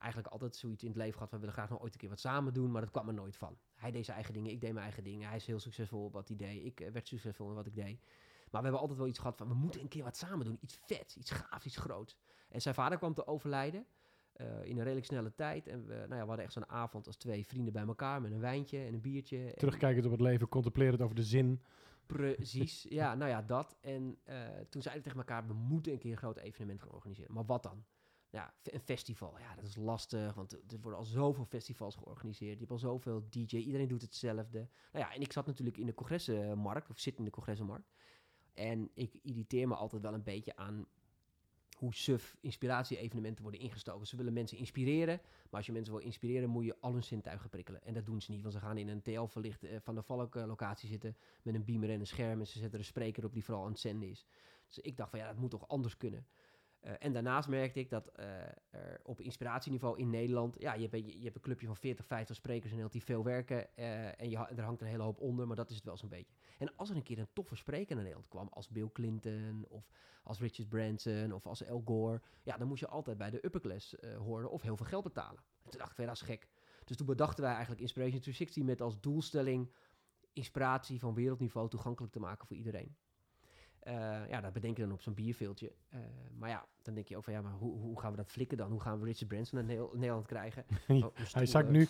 [0.00, 1.30] eigenlijk altijd zoiets in het leven gehad.
[1.30, 2.70] We willen graag nog ooit een keer wat samen doen.
[2.70, 3.58] Maar dat kwam er nooit van.
[3.74, 4.50] Hij deed zijn eigen dingen.
[4.50, 5.26] Ik deed mijn eigen dingen.
[5.28, 6.64] Hij is heel succesvol op wat hij deed.
[6.64, 8.00] Ik eh, werd succesvol in wat ik deed.
[8.50, 9.48] Maar we hebben altijd wel iets gehad van...
[9.48, 10.58] We moeten een keer wat samen doen.
[10.60, 11.16] Iets vet.
[11.18, 11.66] Iets gaafs.
[11.66, 12.16] Iets groots.
[12.48, 13.86] En zijn vader kwam te overlijden.
[14.32, 15.66] eh, in een redelijk snelle tijd.
[15.66, 18.20] En we, nou ja, we hadden echt zo'n avond als twee vrienden bij elkaar.
[18.20, 19.46] Met een wijntje en een biertje.
[19.50, 21.62] En- Terugkijkend op het leven, contempleren over de zin.
[22.06, 23.76] Precies, ja, nou ja, dat.
[23.80, 24.36] En eh,
[24.68, 27.34] toen zeiden we tegen elkaar, we moeten een keer een groot evenement gaan organiseren.
[27.34, 27.84] Maar wat dan?
[28.30, 32.52] Ja, een festival, ja, dat is lastig, want er worden al zoveel festivals georganiseerd.
[32.52, 34.68] Je hebt al zoveel DJ, iedereen doet hetzelfde.
[34.92, 37.90] Nou ja, en ik zat natuurlijk in de congressenmarkt, of zit in de congressenmarkt.
[38.54, 40.86] En ik irriteer me altijd wel een beetje aan
[41.80, 44.06] hoe suf inspiratie-evenementen worden ingestoken.
[44.06, 47.50] Ze willen mensen inspireren, maar als je mensen wil inspireren, moet je al hun zintuigen
[47.50, 47.84] prikkelen.
[47.84, 50.88] En dat doen ze niet, want ze gaan in een TL-verlicht eh, van de Valk-locatie
[50.88, 53.64] zitten met een beamer en een scherm en ze zetten een spreker op die vooral
[53.64, 54.26] aan het zenden is.
[54.66, 56.26] Dus ik dacht van ja, dat moet toch anders kunnen.
[56.80, 58.26] Eh, en daarnaast merkte ik dat eh,
[58.70, 62.36] er op inspiratieniveau in Nederland, ja, je hebt, je hebt een clubje van 40, 50
[62.36, 65.46] sprekers in Nederland die veel werken eh, en je, er hangt een hele hoop onder,
[65.46, 66.34] maar dat is het wel zo'n beetje.
[66.58, 69.90] En als er een keer een toffe spreker naar Nederland kwam, als Bill Clinton of
[70.22, 73.60] als Richard Branson of als Al Gore, ja, dan moest je altijd bij de upper
[73.60, 75.42] class eh, horen of heel veel geld betalen.
[75.62, 76.48] En toen dacht ik, dat is gek.
[76.84, 79.72] Dus toen bedachten wij eigenlijk Inspiration 360 met als doelstelling
[80.32, 82.96] inspiratie van wereldniveau toegankelijk te maken voor iedereen.
[83.80, 85.72] Eh, ja, dat bedenk je dan op zo'n bierveeltje.
[85.88, 86.00] Eh,
[86.38, 88.56] maar ja, dan denk je ook van ja, maar hoe, hoe gaan we dat flikken
[88.56, 88.70] dan?
[88.70, 90.64] Hoe gaan we Richard Branson naar Nederland- krijgen?
[90.88, 91.88] Oh, Hij zakt eh, nu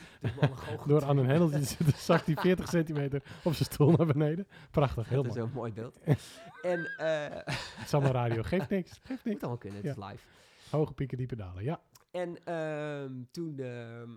[0.86, 4.46] door aan een hendeltje te zitten, zakt hij 40 centimeter op zijn stoel naar beneden.
[4.70, 5.48] Prachtig, heel Dat is mooi.
[5.50, 5.98] een mooi beeld.
[6.62, 8.90] en eh Het is allemaal radio, geeft niks.
[8.92, 9.40] Geeft moet niks.
[9.40, 10.26] allemaal kunnen, het is live.
[10.70, 11.80] Hoge pieken, diepe dalen, ja.
[12.10, 14.10] En ehm, toen, ehm,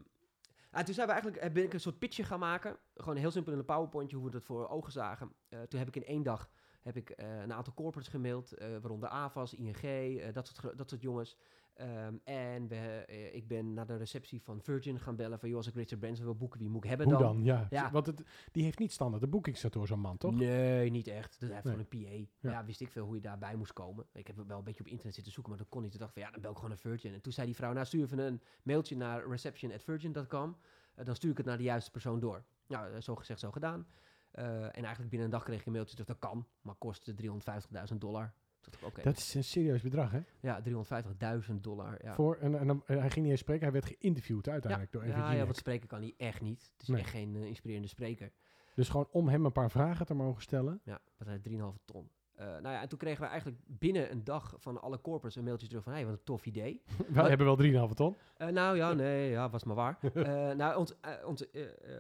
[0.72, 2.78] ah, toen zijn we eigenlijk, ben ik een soort pitje gaan maken.
[2.96, 5.32] Gewoon heel simpel in een powerpointje hoe we dat voor ogen zagen.
[5.68, 6.50] Toen heb ik in één dag
[6.84, 10.90] heb ik, eh, een aantal corporates gemaild, eh, waaronder AVAS, ING, eh, dat, soort, dat
[10.90, 11.38] soort jongens.
[11.74, 15.68] Ehm, en we, ik ben naar de receptie van Virgin gaan bellen van, joh, als
[15.68, 17.36] ik Richard Branson wil boeken, wie moet ik hebben Hoe dan?
[17.36, 17.44] dan?
[17.44, 17.68] Ja.
[17.70, 17.92] Ja.
[17.92, 20.36] Want het, die heeft niet standaard de boekingskantoor, zo'n man, toch?
[20.36, 21.40] Nee, niet echt.
[21.40, 21.74] Dat heeft Nee.
[21.74, 22.50] gewoon een PA.
[22.50, 22.66] Ja.
[22.66, 24.06] wist ik veel hoe je daarbij moest komen.
[24.14, 25.92] Ik heb wel een beetje op internet zitten zoeken, maar dat kon niet.
[25.92, 27.14] Toen dacht ik van, ja, dan bel ik gewoon naar Virgin.
[27.14, 30.58] En toen zei die vrouw, nou stuur even een mailtje naar reception.virgin.com.
[31.00, 32.44] Uh, dan stuur ik het naar de juiste persoon door.
[32.68, 33.88] Nou, zo gezegd, zo gedaan.
[34.34, 37.14] Eh, en eigenlijk binnen een dag kreeg ik een mailtje terug, dat kan, maar kostte
[37.92, 38.34] 350.000 dollar.
[38.80, 40.20] Dacht ik, Dat is een serieus bedrag, hè?
[40.40, 40.62] ja,
[41.50, 42.04] 350.000 dollar.
[42.04, 42.14] Ja.
[42.14, 45.32] Voor, en, en, en hij ging niet eens spreken, hij werd geïnterviewd uiteindelijk door ja,
[45.32, 46.62] ja, wat spreken kan hij echt niet.
[46.74, 47.02] Het is Nee.
[47.02, 48.32] echt geen eh, inspirerende spreker.
[48.76, 50.82] Dus gewoon om hem een paar vragen te mogen stellen.
[50.84, 52.10] Ja, dat is 3,5 ton.
[52.44, 55.44] Eh, nou ja, en toen kregen we eigenlijk binnen een dag van alle corporates een
[55.44, 55.92] mailtje terug van...
[55.94, 56.82] hé, hey, wat een tof idee.
[56.98, 57.28] Wij Wat?
[57.28, 58.16] hebben wel 3,5 ton.
[58.38, 59.98] Eh, nou ja, nee, ja, was maar waar.
[60.14, 61.46] Eh, nou, ons, ons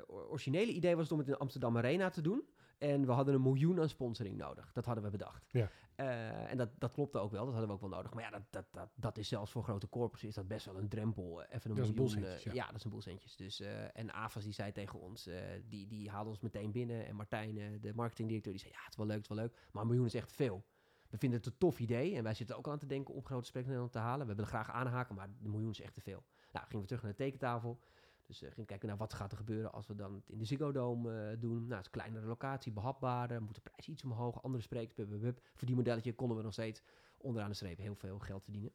[0.07, 2.43] originele idee was om het in de Amsterdam Arena te doen.
[2.77, 4.71] En we hadden een miljoen aan sponsoring nodig.
[4.73, 5.45] Dat hadden we bedacht.
[5.51, 5.69] Ja.
[5.95, 7.45] Eh, en dat, dat klopte ook wel.
[7.45, 8.13] Dat hadden we ook wel nodig.
[8.13, 10.77] Maar ja, dat, dat, dat, dat is zelfs voor grote corpus is dat best wel
[10.77, 11.43] een drempel.
[11.43, 12.23] eh, Even een Dat is een miljoen.
[12.23, 12.53] eh, ja.
[12.53, 12.65] ja.
[12.67, 13.35] dat is een boel centjes.
[13.35, 13.59] Dus,
[13.93, 15.29] en Avas die zei tegen ons,
[15.67, 17.05] die, die haalde ons meteen binnen.
[17.05, 19.57] En Martijn, de marketingdirecteur, die zei, ja, het is wel leuk, het is wel leuk.
[19.71, 20.63] Maar een miljoen is echt veel.
[21.09, 22.15] We vinden het een tof idee.
[22.15, 24.27] En wij zitten ook aan te denken om grote spreeknederland te halen.
[24.27, 26.23] We willen graag aanhaken, maar de miljoen is echt te veel.
[26.51, 27.79] Nou, gingen we terug naar de tekentafel.
[28.25, 30.45] Dus eh gingen kijken naar wat gaat er gebeuren als we dan het in de
[30.45, 31.57] Ziggo Dome eh, doen.
[31.57, 35.09] Nou, het is een kleinere locatie, behapbaarder, moet de prijs iets omhoog, andere sprekers, bub,
[35.09, 35.39] bub, bub.
[35.53, 36.81] Voor die modelletje konden we nog steeds
[37.17, 38.71] onderaan de streep heel veel geld verdienen.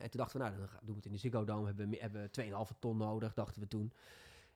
[0.00, 1.88] En toen dachten we, nou, dan gaan- doen we het in de Ziggo Dome, hebben
[1.90, 2.30] we, hebben we
[2.72, 3.92] 2,5 ton nodig, dachten we toen.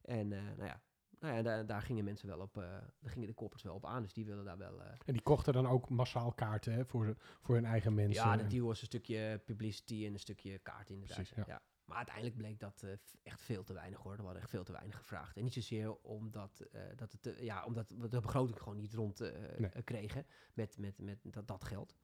[0.03, 0.81] En eh, nou ja,
[1.19, 4.03] nou ja daar, daar gingen mensen wel op, daar gingen de corporates wel op aan,
[4.03, 4.81] dus die willen daar wel...
[4.83, 8.25] En die kochten dan ook massaal kaarten hè, voor, voor hun eigen mensen.
[8.25, 11.17] ja, de deal was een stukje publicity en een stukje kaart inderdaad.
[11.17, 11.45] Precies, ja.
[11.47, 11.61] ja.
[11.91, 12.91] Maar uiteindelijk bleek dat eh,
[13.23, 14.13] echt veel te weinig hoor.
[14.13, 15.37] Er hadden echt veel te weinig gevraagd.
[15.37, 19.21] En niet zozeer omdat, eh, dat, het, ja, omdat we de begroting gewoon niet rond
[19.21, 19.83] eh, Nee.
[19.85, 21.97] kregen met, met, met dat, dat geld.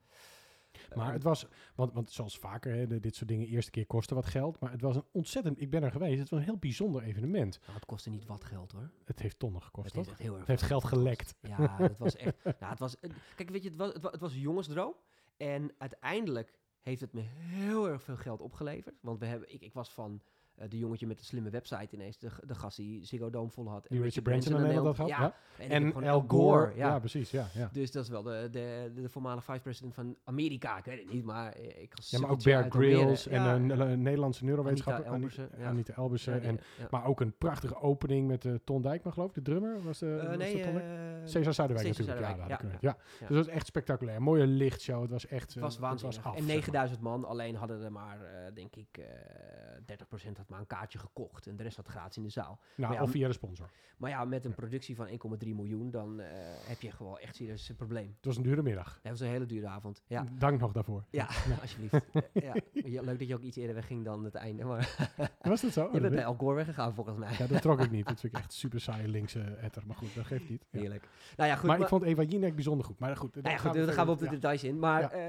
[0.95, 3.87] Maar Eh, het was, want, want zoals vaker, hè, de- dit soort dingen, eerste keer
[3.87, 4.61] kosten wat geld.
[4.61, 7.59] Maar het was een ontzettend, ik ben er geweest, het was een heel bijzonder evenement.
[7.61, 8.91] nou, het kostte niet wat geld hoor.
[9.05, 11.35] Het heeft tonnen gekost, het heeft heel erg Het heeft geld gelekt.
[11.41, 12.37] Ja, het was echt.
[12.61, 12.97] ja, het was,
[13.37, 14.95] kijk, weet je, het was, het was, het was een jongensdroom.
[15.37, 16.53] En uiteindelijk
[16.87, 18.95] heeft het me heel erg veel geld opgeleverd.
[19.01, 20.23] Want we hebben, ik, ik was van
[20.69, 23.87] de jongetje met de slimme website ineens, de, de gast die Ziggo Dome vol had.
[23.89, 25.35] Die Richard Branson Nederland had, Ja, ja.
[25.69, 26.89] en, En Al Gore, ja.
[26.89, 26.99] ja.
[26.99, 27.47] precies, ja.
[27.55, 27.69] ja.
[27.73, 30.79] Dus dat is wel de, de, de, voormalige vice-president van Amerika.
[30.79, 32.71] Ik weet het niet, maar eh, ik als Ja, maar ook Bear.
[32.71, 35.07] Grylls en een, Nederlandse neurowetenschapper.
[35.07, 36.43] Anita Elbersen, Anita, Elbersen.
[36.43, 39.35] en, maar ook een prachtige opening met uh, Ton Dijkman, geloof ik.
[39.35, 42.19] De drummer was de, Eh, was nee, eh, Cesar Zuiderwijk natuurlijk.
[42.19, 42.97] Ja, Zuiderwijk, ja.
[43.19, 44.23] Dus dat was echt spectaculair.
[44.23, 45.03] Mooie lichtshow.
[45.03, 45.55] Het was echt...
[45.55, 46.25] Het was eh, waanzinnig.
[46.25, 49.05] en zeg 9000 man, alleen hadden er maar, eh, denk ik, eh
[49.85, 51.47] 30% had maar een kaartje gekocht.
[51.47, 52.59] En de rest had gratis in de zaal.
[52.75, 53.71] Nou, ja, of via de sponsor.
[53.97, 56.29] Maar ja, met een productie van 1,3 miljoen, dan eh,
[56.67, 58.15] heb je gewoon echt serieus een probleem.
[58.17, 58.99] Het was een dure middag.
[59.03, 60.03] Dat was een hele dure avond.
[60.07, 61.05] Ja, Dank nog daarvoor.
[61.11, 61.29] ja
[61.63, 61.95] alsjeblieft.
[62.13, 62.43] Eh,
[62.83, 63.03] ja.
[63.03, 64.65] Leuk dat je ook iets eerder wegging dan het einde.
[64.65, 65.11] Maar
[65.43, 65.89] Was dat zo?
[65.93, 67.35] Je bent bij Al Gore weggegaan volgens mij.
[67.39, 68.07] Ja, dat trok ik niet.
[68.07, 69.83] Dat vind ik echt super saaie linkse etter.
[69.87, 70.65] Maar goed, dat geeft niet.
[70.71, 71.09] Heerlijk.
[71.37, 71.69] Nou ja, goed.
[71.69, 72.99] maar ik vond Eva Jinek bijzonder goed.
[72.99, 74.79] Maar goed, Nou ja, goed, dan gaan we op de details in.
[74.79, 75.21] Maar eh,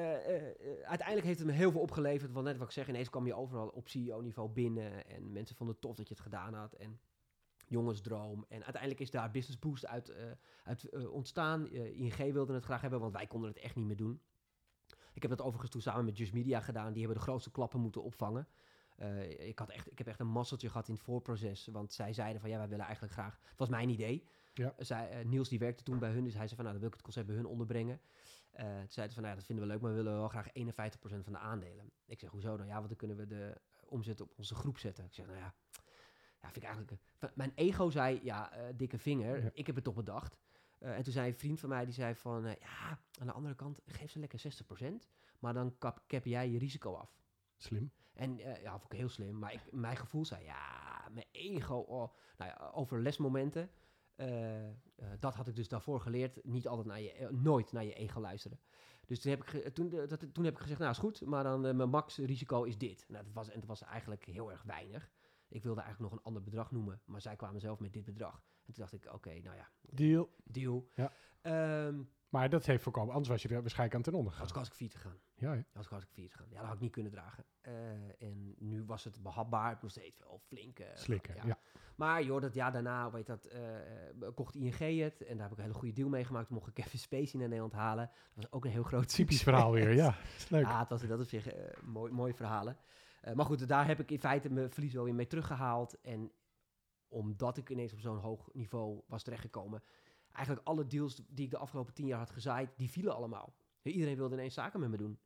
[0.84, 2.32] uiteindelijk heeft het me heel veel opgeleverd.
[2.32, 4.92] Want net wat ik zeg, ineens kwam je overal op CEO-niveau binnen.
[5.08, 6.74] En mensen vonden het tof dat je het gedaan had.
[6.74, 7.00] En
[7.68, 8.46] jongensdroom.
[8.50, 10.26] En uiteindelijk is daar Business Boost uit, eh,
[10.64, 11.70] uit eh, ontstaan.
[11.70, 14.22] Eh, ING wilde het graag hebben, want wij konden het echt niet meer doen.
[15.14, 16.92] Ik heb dat overigens toen samen met Just Media gedaan.
[16.94, 18.48] Die hebben de grootste klappen moeten opvangen.
[19.38, 21.68] Ik, had echt, ik heb echt een masseltje gehad in het voorproces.
[21.68, 23.40] Want zij zeiden van ja, wij willen eigenlijk graag.
[23.50, 24.24] Het was mijn idee.
[24.54, 24.74] Ja.
[24.78, 26.24] Zij, Niels die werkte toen bij hun.
[26.24, 28.02] Dus hij zei van nou, dan wil ik het concept bij hun onderbrengen.
[28.52, 30.48] Toen zeiden ze van nou ja, dat vinden we leuk, maar we willen wel graag
[30.48, 31.92] 51% van de aandelen.
[32.06, 32.68] Ik zeg hoezo dan?
[32.68, 35.06] Ja, want dan kunnen we de eh, omzet op onze groep zetten.
[35.06, 35.54] Ik zeg nou ja,
[36.42, 37.02] ja vind ik eigenlijk.
[37.34, 39.44] Mijn ego zei ja, eh, dikke vinger.
[39.44, 39.50] Ja.
[39.54, 40.38] Ik heb het toch bedacht.
[40.80, 43.34] Eh, en toen zei een vriend van mij die zei van eh, ja, aan de
[43.34, 45.08] andere kant geef ze lekker 60%,
[45.40, 47.20] maar dan kap, cap jij je risico af.
[47.58, 47.92] Slim.
[48.14, 49.40] En eh, ja, vond ik heel slim.
[49.40, 51.76] Maar ik, mijn gevoel zei, ja, mijn ego.
[51.76, 52.14] Oh.
[52.38, 53.70] Nou ja, over lesmomenten.
[55.20, 56.44] dat had ik dus daarvoor geleerd.
[56.44, 58.60] Niet altijd naar je, nooit naar je ego luisteren.
[59.08, 61.44] Dus toen heb ik, toen, de- dat, toen heb ik gezegd, nou is goed, maar
[61.44, 63.06] dan eh, mijn max risico is dit.
[63.08, 65.10] Nou, dat was, en dat was eigenlijk heel erg weinig.
[65.48, 68.34] Ik wilde eigenlijk nog een ander bedrag noemen, maar zij kwamen zelf met dit bedrag.
[68.66, 70.30] En toen dacht ik, oké, nou ja, Deal.
[70.44, 70.90] deal.
[70.96, 71.12] Ja.
[71.42, 73.12] Ehm, Maar dat heeft voorkomen.
[73.12, 74.52] Anders was je er waarschijnlijk aan ten onder als gegaan.
[74.54, 75.18] ik als ik vier te gaan.
[75.36, 75.64] Ja, ja.
[75.74, 76.48] Als ik vier gegaan.
[76.50, 77.46] Ja, dat had ik niet kunnen dragen.
[77.62, 77.74] Eh,
[78.22, 79.70] en nu was het behapbaar.
[79.70, 80.80] Het nog steeds wel flink.
[80.80, 81.36] eh, Slikken.
[81.36, 81.44] ja.
[81.46, 81.58] Ja.
[81.96, 83.50] Maar joh, dat jaar daarna, weet dat,
[84.36, 85.22] kocht ING het.
[85.26, 86.50] En daar heb ik een hele goede deal mee gemaakt.
[86.50, 88.06] Mocht ik Kevin Spacey naar Nederland halen.
[88.14, 89.94] Dat was ook een heel groot Typisch verhaal weer.
[89.94, 90.66] Ja, is leuk.
[90.66, 92.78] Ja, het was, dat op zich eh, mooi, mooie verhalen.
[93.22, 96.02] Eh, maar goed, daar heb ik in feite mijn verlies wel weer mee teruggehaald.
[96.02, 96.32] En
[97.08, 99.84] omdat ik ineens op zo'n hoog niveau was terechtgekomen...
[100.38, 103.54] Eigenlijk alle deals die ik de afgelopen tien jaar had gezaaid, die vielen allemaal.
[103.82, 105.20] Iedereen wilde ineens zaken met me doen.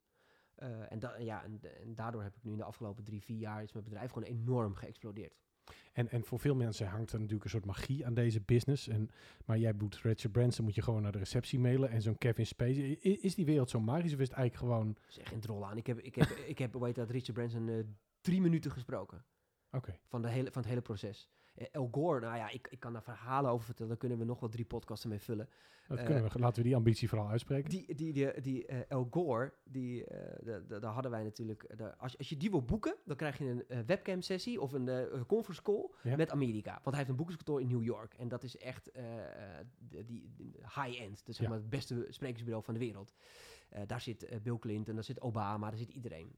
[0.55, 3.37] Eh, en, da ja, en, en daardoor heb ik nu in de afgelopen drie, vier
[3.37, 3.63] jaar...
[3.63, 5.39] is mijn bedrijf gewoon enorm geëxplodeerd.
[5.93, 8.87] En, en voor veel mensen hangt er natuurlijk een soort magie aan deze business.
[8.87, 9.09] En,
[9.45, 11.89] maar jij moet Richard Branson, moet je gewoon naar de receptie mailen.
[11.89, 12.91] En zo'n Kevin Spacey.
[13.01, 14.97] Is die wereld zo magisch of is het eigenlijk gewoon...
[15.07, 15.77] Zeg geen drol aan.
[15.77, 17.83] Ik heb, ik heb, ik heb heet dat, Richard Branson eh,
[18.21, 19.25] drie minuten gesproken.
[19.71, 19.99] Oké.
[20.07, 21.29] Van, de hele, van het hele proces.
[21.55, 23.89] Eh, El Gore, nou ja, ik, ik kan daar verhalen over vertellen.
[23.89, 25.49] Daar kunnen we nog wel drie podcasten mee vullen.
[25.87, 27.69] Dat Eh, kunnen we, laten we die ambitie vooral uitspreken.
[27.69, 30.05] Die, die, die, die eh, El Gore, die,
[30.43, 31.65] da- da- daar hadden wij natuurlijk...
[31.97, 34.71] als, je- als je die wil boeken, dan krijg je een eh, webcam sessie of
[34.73, 36.15] een conference call Ja.
[36.15, 36.71] met Amerika.
[36.71, 38.13] Want hij heeft een boekingskantoor in New York.
[38.13, 38.91] En dat is echt
[39.79, 41.25] die, die- high-end.
[41.25, 41.51] Dus zeg Ja.
[41.51, 43.13] maar het beste sprekersbureau van de wereld.
[43.85, 46.35] Daar zit Bill Clinton, daar zit Obama, daar zit iedereen.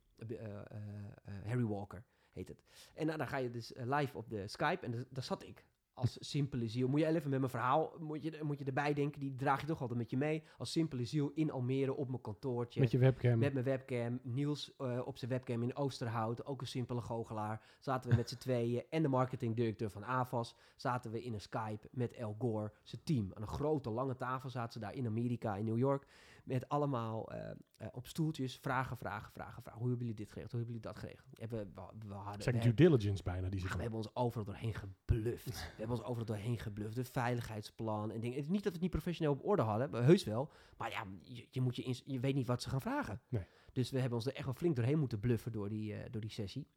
[1.45, 2.03] Harry Walker
[2.34, 2.64] heet het.
[2.94, 5.44] En nou, dan ga je dus eh, live op de Skype en da- daar zat
[5.44, 5.66] ik.
[5.96, 6.88] als simpele ziel.
[6.88, 9.68] Moet je even met mijn verhaal, moet je, moet je erbij denken, die draag je
[9.68, 10.44] toch altijd met je mee.
[10.58, 12.80] Als simpele ziel in Almere op mijn kantoortje.
[12.80, 13.40] Met je webcam.
[13.40, 14.20] Met mijn webcam.
[14.24, 16.46] Niels eh, op zijn webcam in Oosterhout.
[16.46, 17.62] Ook een simpele goochelaar.
[17.80, 18.84] Zaten we met z'n tweeën.
[18.90, 20.56] En de marketingdirecteur van AVAS.
[20.76, 23.32] Zaten we in een Skype met El Gore, zijn team.
[23.34, 26.08] Aan een grote, lange tafel zaten ze daar in Amerika, in New York.
[26.44, 29.80] Met allemaal eh, eh, op stoeltjes vragen, vragen, vragen, vragen.
[29.80, 30.52] Hoe hebben jullie dit geregeld?
[30.52, 31.39] Hoe hebben jullie dat geregeld?
[31.39, 31.60] Hebben,
[32.00, 34.46] we, we, hadden, zijn we due diligence bijna die ze Ach, we hebben ons overal
[34.46, 35.46] doorheen gebluft.
[35.72, 36.96] we hebben ons overal doorheen gebluft.
[36.96, 38.36] De veiligheidsplan en dingen.
[38.36, 40.52] Het is niet dat we het niet professioneel op orde hadden, maar heus wel.
[40.78, 43.22] Maar ja, je, je, moet je, ins- je weet niet wat ze gaan vragen.
[43.28, 43.46] Nee.
[43.72, 46.22] Dus we hebben ons er echt wel flink doorheen moeten bluffen door die, eh, door
[46.22, 46.68] die sessie.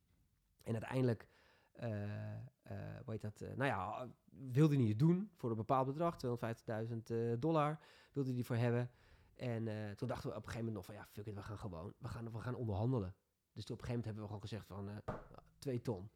[0.63, 1.29] En uiteindelijk,
[1.73, 2.35] eh
[2.67, 3.41] eh, hoe heet dat?
[3.41, 4.09] nou ja,
[4.53, 7.79] wilde hij het doen voor een bepaald bedrag, 250.000 eh, dollar,
[8.13, 8.91] wilde hij voor hebben.
[9.37, 11.43] En eh, toen dachten we op een gegeven moment nog van, ja, fuck it, we
[11.43, 13.15] gaan gewoon, we gaan, we gaan onderhandelen.
[13.53, 15.15] Dus toen op een gegeven moment hebben we gewoon gezegd van, eh,
[15.59, 16.11] twee ton.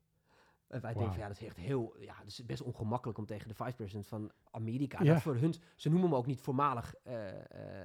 [0.66, 3.26] En wij denken van, ja, dat is echt heel, ja, dat is best ongemakkelijk om
[3.26, 5.02] tegen de vice-president van Amerika.
[5.02, 5.12] Ja.
[5.12, 7.28] Dat voor hun, ze noemen hem ook niet voormalig eh,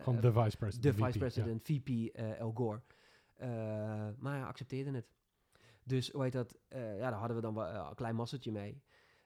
[0.02, 0.84] Gewoon de vice president.
[0.84, 1.06] de VP, ja.
[1.06, 2.82] vice-president, VP El Gore.
[4.18, 5.08] Maar hij accepteerde het.
[5.84, 6.58] Dus hoe heet dat?
[6.70, 8.84] ja, daar hadden we dan wel een klein masseltje mee.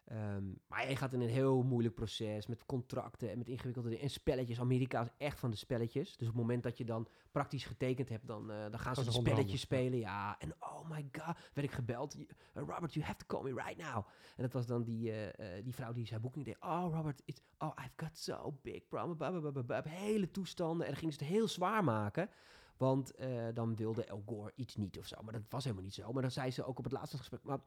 [0.10, 4.04] Ehm, maar je gaat in een heel moeilijk proces met contracten en met ingewikkelde dingen.
[4.04, 4.60] En spelletjes.
[4.60, 6.18] Amerika is echt van de spelletjes.
[6.18, 9.00] Dus op het moment dat je dan praktisch getekend hebt, dan, eh, dan gaan ze
[9.06, 10.00] een spelletje spelen.
[10.00, 12.14] Ja, en oh my god, werd ik gebeld.
[12.14, 14.06] "You- uh, Robert, you have to call me right now.
[14.36, 16.58] En dat was dan die, eh, eh, die vrouw die zijn boeking deed.
[16.60, 19.84] Oh, Robert, it's, oh, I've got so big problem.
[19.84, 20.86] Hele toestanden.
[20.86, 22.30] En dan ging ze het heel zwaar maken.
[22.78, 25.22] Want eh, dan wilde El Gore iets niet of zo.
[25.24, 26.12] Maar dat was helemaal niet zo.
[26.12, 27.44] Maar dan zei ze ook op het laatste gesprek.
[27.44, 27.60] Maar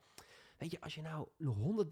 [0.63, 1.87] weet je, als je nou een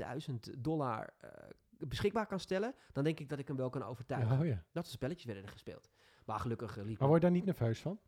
[0.54, 1.30] 100.000 dollar eh,
[1.78, 2.74] beschikbaar kan stellen.
[2.92, 4.34] dan denk ik dat ik hem wel kan overtuigen.
[4.34, 4.64] Ja, oh ja.
[4.72, 5.90] Dat soort spelletjes werden er gespeeld.
[6.24, 6.98] Maar gelukkig eh, liep.
[6.98, 8.00] Maar word je daar niet nerveus van?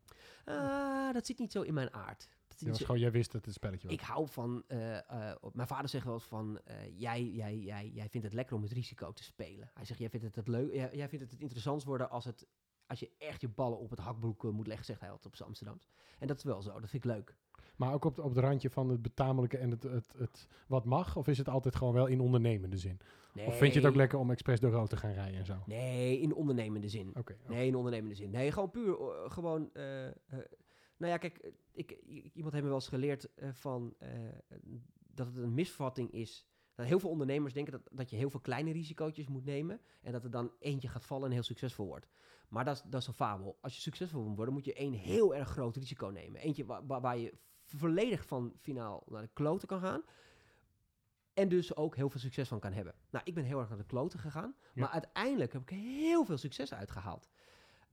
[0.45, 2.27] Ah, dat zit niet zo in mijn aard.
[2.47, 3.95] Dat was zo- gewoon, jij wist dat het een spelletje was.
[3.97, 4.63] ik hou van.
[4.67, 4.97] eh,
[5.31, 6.59] eh, mijn vader zegt wel eens van.
[6.63, 9.71] eh, jij, jij, jij, jij vindt het lekker om het risico te spelen.
[9.73, 10.73] Hij zegt: Jij vindt het, het leuk.
[10.73, 12.47] Jij, jij vindt het het interessant worden als, het,
[12.85, 15.35] als je echt je ballen op het hakbroek eh, moet leggen, zegt hij altijd op
[15.35, 15.89] zijn Amsterdams.
[16.19, 16.79] En dat is wel zo.
[16.79, 17.35] Dat vind ik leuk.
[17.75, 21.15] Maar ook op, op het randje van het betamelijke en het, het, het wat mag?
[21.15, 22.99] Of is het altijd gewoon wel in ondernemende zin?
[23.33, 25.45] Nee, Of vind je het ook lekker om expres door rood te gaan rijden en
[25.45, 25.63] zo?
[25.65, 27.11] Nee, in ondernemende zin.
[27.17, 27.35] oké.
[27.47, 28.29] Nee, in ondernemende zin.
[28.29, 28.99] Nee, gewoon puur.
[28.99, 29.69] eh, gewoon.
[29.73, 29.83] eh,
[30.97, 31.91] nou ja, kijk, ik,
[32.33, 33.93] iemand heeft me wel eens geleerd van.
[35.13, 36.47] dat het een misvatting is.
[36.75, 39.79] Dat heel veel ondernemers denken dat, dat je heel veel kleine risicootjes moet nemen.
[40.01, 42.07] En dat er dan eentje gaat vallen en heel succesvol wordt.
[42.49, 43.57] Maar dat is, dat is een fabel.
[43.61, 46.41] Als je succesvol wil worden, moet je één heel erg groot risico nemen.
[46.41, 47.33] Eentje waar, waar je
[47.73, 50.03] volledig van finaal naar de kloten kan gaan.
[51.33, 52.95] En dus ook heel veel succes van kan hebben.
[53.09, 54.55] Nou, ik ben heel erg naar de kloten gegaan.
[54.73, 54.81] Ja.
[54.81, 57.29] Maar uiteindelijk heb ik heel veel succes uitgehaald.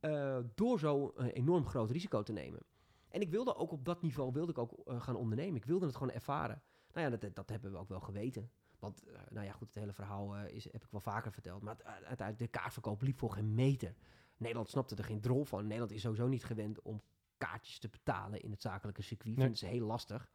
[0.01, 2.62] Eh, door zo een enorm groot risico te nemen.
[3.09, 5.57] En ik wilde ook op dat niveau wilde ik ook eh, gaan ondernemen.
[5.57, 6.62] Ik wilde het gewoon ervaren.
[6.93, 8.51] Nou ja, dat, dat hebben we ook wel geweten.
[8.78, 11.62] Want, eh, nou ja, goed, het hele verhaal is, heb ik wel vaker verteld.
[11.62, 13.95] Maar uiteindelijk, de kaartverkoop liep voor geen meter.
[14.37, 15.62] Nederland snapte er geen drol van.
[15.62, 17.03] Nederland is sowieso niet gewend om
[17.47, 19.36] kaartjes te betalen in het zakelijke circuit.
[19.36, 19.45] Nee.
[19.45, 20.30] Vinden ze heel lastig.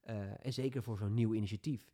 [0.00, 1.90] Eh, en zeker voor zo'n nieuw initiatief.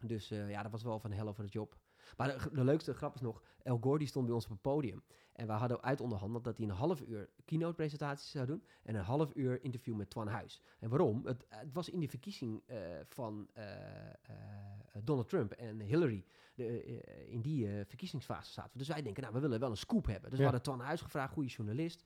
[0.00, 1.76] Dus eh, ja, dat was wel van hell over de job.
[2.16, 4.60] Maar de, de leukste grap is nog, El Gore die stond bij ons op het
[4.60, 5.02] podium.
[5.32, 8.64] En we hadden uitonderhandeld dat hij een half uur keynote presentatie zou doen.
[8.82, 10.62] En een half uur interview met Twan Huis.
[10.78, 11.26] En waarom?
[11.26, 12.78] Het, het was in de verkiezing eh,
[13.08, 13.48] van
[15.04, 16.24] Donald Trump en Hillary.
[16.54, 16.82] De,
[17.28, 18.78] in die verkiezingsfase zaten we.
[18.78, 20.30] Dus wij denken, nou, we willen wel een scoop hebben.
[20.30, 20.44] Dus Ja.
[20.44, 22.04] we hadden Twan Huis gevraagd, goede journalist.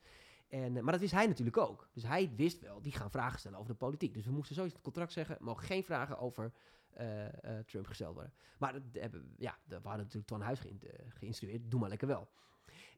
[0.51, 1.89] En, eh, maar dat wist hij natuurlijk ook.
[1.93, 4.13] Dus hij wist wel, die gaan vragen stellen over de politiek.
[4.13, 6.53] Dus we moesten sowieso in het contract zeggen, mogen geen vragen over
[6.89, 8.33] eh, eh, Trump gesteld worden.
[8.57, 12.29] Maar dat hebben, ja, we hadden natuurlijk Twan Huis geïn- geïnstrueerd, doe maar lekker wel.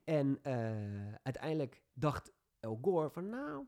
[0.04, 0.40] En
[1.24, 3.66] uiteindelijk dacht El Gore van, nou,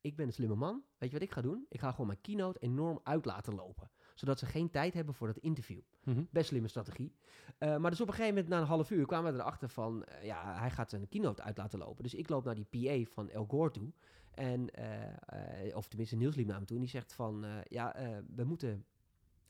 [0.00, 0.82] ik ben een slimme man.
[0.98, 1.66] Weet je wat ik ga doen?
[1.68, 3.90] Ik ga gewoon mijn keynote enorm uit laten lopen.
[4.16, 5.80] Zodat ze geen tijd hebben voor het interview.
[6.04, 6.24] Mhm.
[6.30, 7.12] Best slimme strategie.
[7.58, 10.04] Eh, maar dus op een gegeven moment, na een half uur, kwamen we erachter van...
[10.04, 12.02] eh, ja, hij gaat zijn keynote uit laten lopen.
[12.02, 12.64] Dus ik loop naar die
[13.04, 13.92] PA van El Gore toe.
[14.30, 16.76] En, eh, of tenminste, Niels liep naar hem toe.
[16.76, 17.96] En die zegt van, ja,
[18.34, 18.86] we moeten...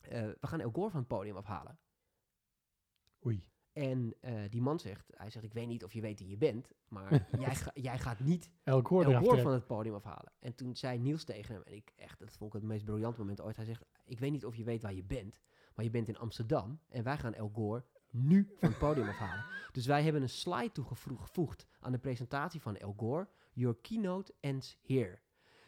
[0.09, 1.77] we gaan El Gore van het podium afhalen.
[3.25, 3.45] Oei.
[3.77, 6.37] En eh, die man zegt, hij zegt, ik weet niet of je weet wie je
[6.37, 8.49] bent, maar jij, ga- jij gaat niet
[9.09, 10.31] El Gore van het podium afhalen.
[10.39, 13.19] En toen zei Niels tegen hem, en ik echt, dat vond ik het meest briljante
[13.19, 13.55] moment ooit.
[13.55, 15.39] Hij zegt, ik weet niet of je weet waar je bent,
[15.75, 19.45] maar je bent in Amsterdam en wij gaan El Gore nu van het podium afhalen.
[19.71, 23.27] Dus wij hebben een slide toegevoegd aan de presentatie van El Gore.
[23.53, 25.19] Your keynote ends here.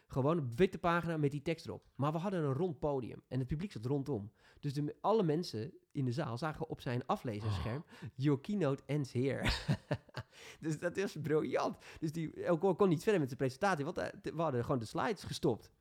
[0.07, 1.87] Gewoon een witte pagina met die tekst erop.
[1.95, 4.31] Maar we hadden een rond podium en het publiek zat rondom.
[4.59, 7.83] Dus de, alle mensen in de zaal zagen op zijn aflezerscherm...
[8.15, 9.51] Your keynote ends here.
[10.59, 11.77] dus dat is briljant.
[11.99, 14.79] Dus die El Gore kon niet verder met zijn presentatie, want eh, we hadden gewoon
[14.79, 15.71] de slides gestopt.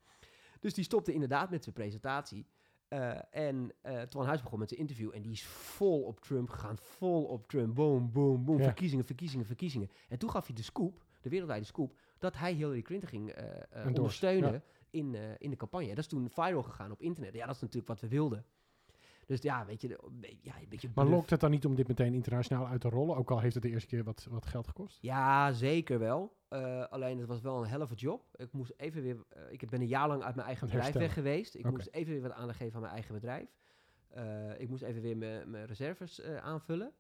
[0.61, 2.47] Dus die stopte inderdaad met zijn presentatie.
[2.89, 6.51] Eh, en eh Twan Huis begon met zijn interview en die is vol op Trump
[6.51, 6.79] gegaan.
[6.79, 7.75] Vol op Trump.
[7.75, 8.59] Boom, boom, boom.
[8.59, 8.65] Ja.
[8.65, 9.91] Verkiezingen, verkiezingen, verkiezingen.
[10.09, 13.35] En toen gaf hij de scoop, de wereldwijde scoop, dat hij Hillary Clinton ging
[13.85, 14.63] ondersteunen ja.
[14.91, 15.89] in, in de campagne.
[15.89, 17.35] Dat is toen viral gegaan op internet.
[17.35, 18.45] Ja, dat is natuurlijk wat we wilden.
[19.29, 19.89] Dus ja, weet je,
[20.41, 23.17] ja, een beetje Maar lokt het dan niet om dit meteen internationaal uit te rollen?
[23.17, 24.99] Ook al heeft het de eerste keer wat, wat geld gekost?
[25.01, 26.37] Ja, zeker wel.
[26.49, 28.23] Eh, alleen het was wel een helft job.
[28.37, 29.25] Ik moest even weer.
[29.29, 31.55] eh, ik ben een jaar lang uit mijn eigen bedrijf weg geweest.
[31.55, 33.49] Ik moest even weer wat aandacht geven aan mijn eigen bedrijf.
[34.09, 36.93] Eh, ik moest even weer mijn reserves aanvullen.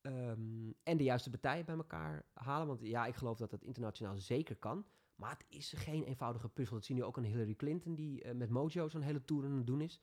[0.00, 2.66] Ehm, en de juiste partijen bij elkaar halen.
[2.66, 4.84] Want ja, ik geloof dat dat internationaal zeker kan.
[5.14, 6.76] Maar het is geen eenvoudige puzzel.
[6.76, 9.66] Dat zien we ook aan Hillary Clinton, die met Mojo zo'n hele tour aan het
[9.66, 10.00] doen is.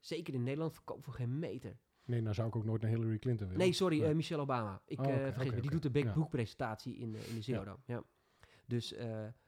[0.00, 1.78] Zeker in Nederland verkoopt voor geen meter.
[2.04, 3.62] Nee, nou zou ik ook nooit naar Hillary Clinton willen.
[3.62, 4.82] Nee, sorry, eh, Michelle Obama.
[4.86, 6.12] Ik Oh, eh, vergeet me, die doet de big Ja.
[6.12, 8.02] book presentatie in, eh, in de Zero Ja.
[8.66, 8.94] Dus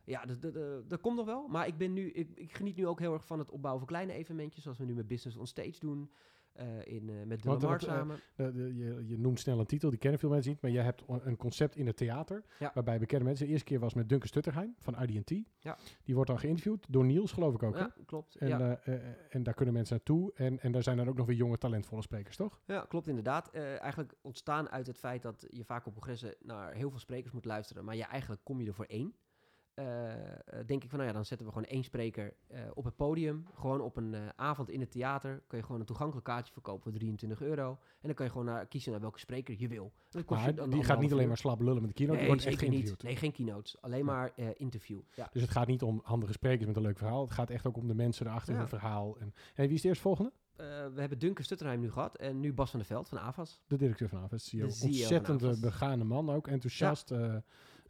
[0.04, 1.48] ja, dat, dat, dat- dat komt nog wel.
[1.48, 3.94] Maar ik, ben nu, ik, ik geniet nu ook heel erg van het opbouwen van
[3.94, 4.62] kleine evenementjes.
[4.62, 6.10] Zoals we nu met Business on Stage doen.
[6.52, 8.16] Eh, in, eh, met de eh, samen.
[8.36, 10.62] Eh, de- je, je noemt snel een titel, die kennen veel mensen niet.
[10.62, 12.44] Maar jij hebt een concept in het theater.
[12.58, 12.70] Ja.
[12.74, 13.46] Waarbij bekende mensen.
[13.46, 15.30] De eerste keer was met Duncan Stutterheim van IDT.
[15.58, 15.78] Ja.
[16.04, 17.74] Die wordt dan geïnterviewd door Niels, geloof ik ook.
[17.74, 17.80] hè?
[17.80, 18.34] ja, klopt.
[18.34, 18.80] En, ja.
[19.28, 20.32] en daar kunnen mensen naartoe.
[20.34, 22.60] En, en daar zijn dan ook nog weer jonge, talentvolle sprekers, toch?
[22.66, 23.50] ja, klopt inderdaad.
[23.50, 27.44] Eigenlijk ontstaan uit het feit dat je vaak op congressen naar heel veel sprekers moet
[27.44, 27.84] luisteren.
[27.84, 29.14] Maar je eigenlijk kom je er voor één.
[29.80, 32.84] Eh, eh, denk ik van, nou ja, dan zetten we gewoon één spreker eh, op
[32.84, 33.46] het podium.
[33.54, 35.42] Gewoon op een avond in het theater.
[35.46, 37.68] Kun je gewoon een toegankelijk kaartje verkopen voor 23 euro.
[37.70, 39.92] En dan kan je gewoon naar, kiezen naar welke spreker je wil.
[40.08, 42.18] Dat kost Maar je die gaat niet alleen maar slap lullen met de keynote.
[42.18, 42.70] Nee, wordt echt niet.
[42.70, 43.02] geïnterviewd.
[43.02, 43.80] Nee, geen keynotes.
[43.80, 45.00] Alleen maar interview.
[45.14, 45.28] Ja.
[45.32, 47.22] Dus het gaat niet om handige sprekers met een leuk verhaal.
[47.22, 48.58] Het gaat echt ook om de mensen erachter Ja.
[48.58, 49.16] hun verhaal.
[49.18, 50.32] En, hey, wie is de eerste volgende?
[50.94, 52.16] We hebben Duncan Stutterheim nu gehad.
[52.16, 53.60] En nu Bas van der Veld van AVAS.
[53.66, 54.44] De directeur van AVS.
[54.44, 54.68] CEO.
[54.68, 55.60] CEO Ontzettend AVAS.
[55.60, 56.46] begane man ook.
[56.46, 57.12] Enthousiast.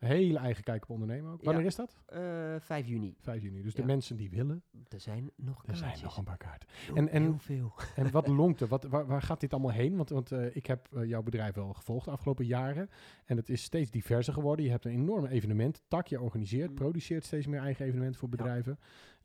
[0.09, 1.43] Hele eigen kijk op ondernemen ook.
[1.43, 1.69] Wanneer Ja.
[1.69, 1.97] is dat?
[2.07, 2.21] Eh
[2.59, 3.15] 5 juni.
[3.21, 3.63] 5 juni.
[3.63, 5.79] Dus de mensen die willen, Er zijn nog er kaartjes.
[5.89, 6.69] zijn nog een paar kaarten.
[6.73, 7.73] Heel, En- en- heel veel.
[7.97, 8.67] En wat longt er?
[8.69, 9.97] Wat, waar, waar gaat dit allemaal heen?
[9.97, 12.91] Want, want eh, ik heb eh, jouw bedrijf wel gevolgd de afgelopen jaren.
[13.25, 14.65] En het is steeds diverser geworden.
[14.65, 15.83] Je hebt een enorme evenement.
[15.89, 16.75] Tak, je organiseert, Mm.
[16.75, 18.79] produceert steeds meer eigen evenementen voor Ja.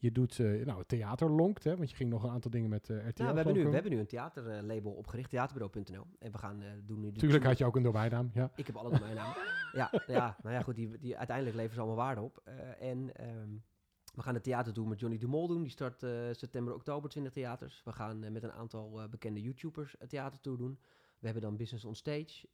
[0.06, 1.78] Je doet, eh, nou, het theater lonkt, hè?
[1.78, 3.24] Want je ging nog een aantal dingen met eh RTL.
[3.24, 6.06] Ja, we hebben, nu, we hebben nu een theaterlabel opgericht, theaterbureau.nl.
[6.20, 7.12] En we gaan eh, doen nu...
[7.12, 8.51] Tuurlijk had je ook een domeinnaam, ja.
[8.56, 9.34] Ik heb alle domeinnaam.
[9.82, 12.41] ja, ja, nou ja, goed, die, die, uiteindelijk leveren ze allemaal waarde op.
[12.80, 13.49] En ehm,
[14.14, 15.62] we gaan het theater doen met Johnny de Mol doen.
[15.62, 17.82] Die start september, oktober 20 theaters.
[17.84, 20.80] We gaan met een aantal bekende YouTubers het theatertour doen.
[21.20, 22.47] We hebben dan Business on Stage.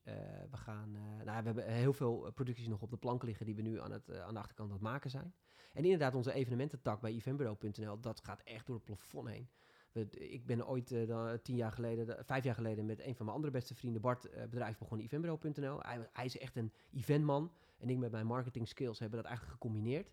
[0.51, 0.91] We, gaan,
[1.23, 3.91] nou, we hebben heel veel producties nog op de plank liggen die we nu aan,
[3.91, 5.33] het, aan de achterkant aan het maken zijn.
[5.73, 9.47] En inderdaad, onze evenemententak bij eventbureau.nl, dat gaat echt door het plafond heen.
[9.91, 13.15] We, ik ben ooit eh, dan, tien jaar geleden, de- vijf jaar geleden, met een
[13.15, 15.79] van mijn andere beste vrienden, Bart, eh, bedrijf begonnen, eventbureau.nl.
[15.81, 17.51] Hij, hij is echt een eventman.
[17.77, 20.11] En ik met mijn marketing skills hebben dat eigenlijk gecombineerd.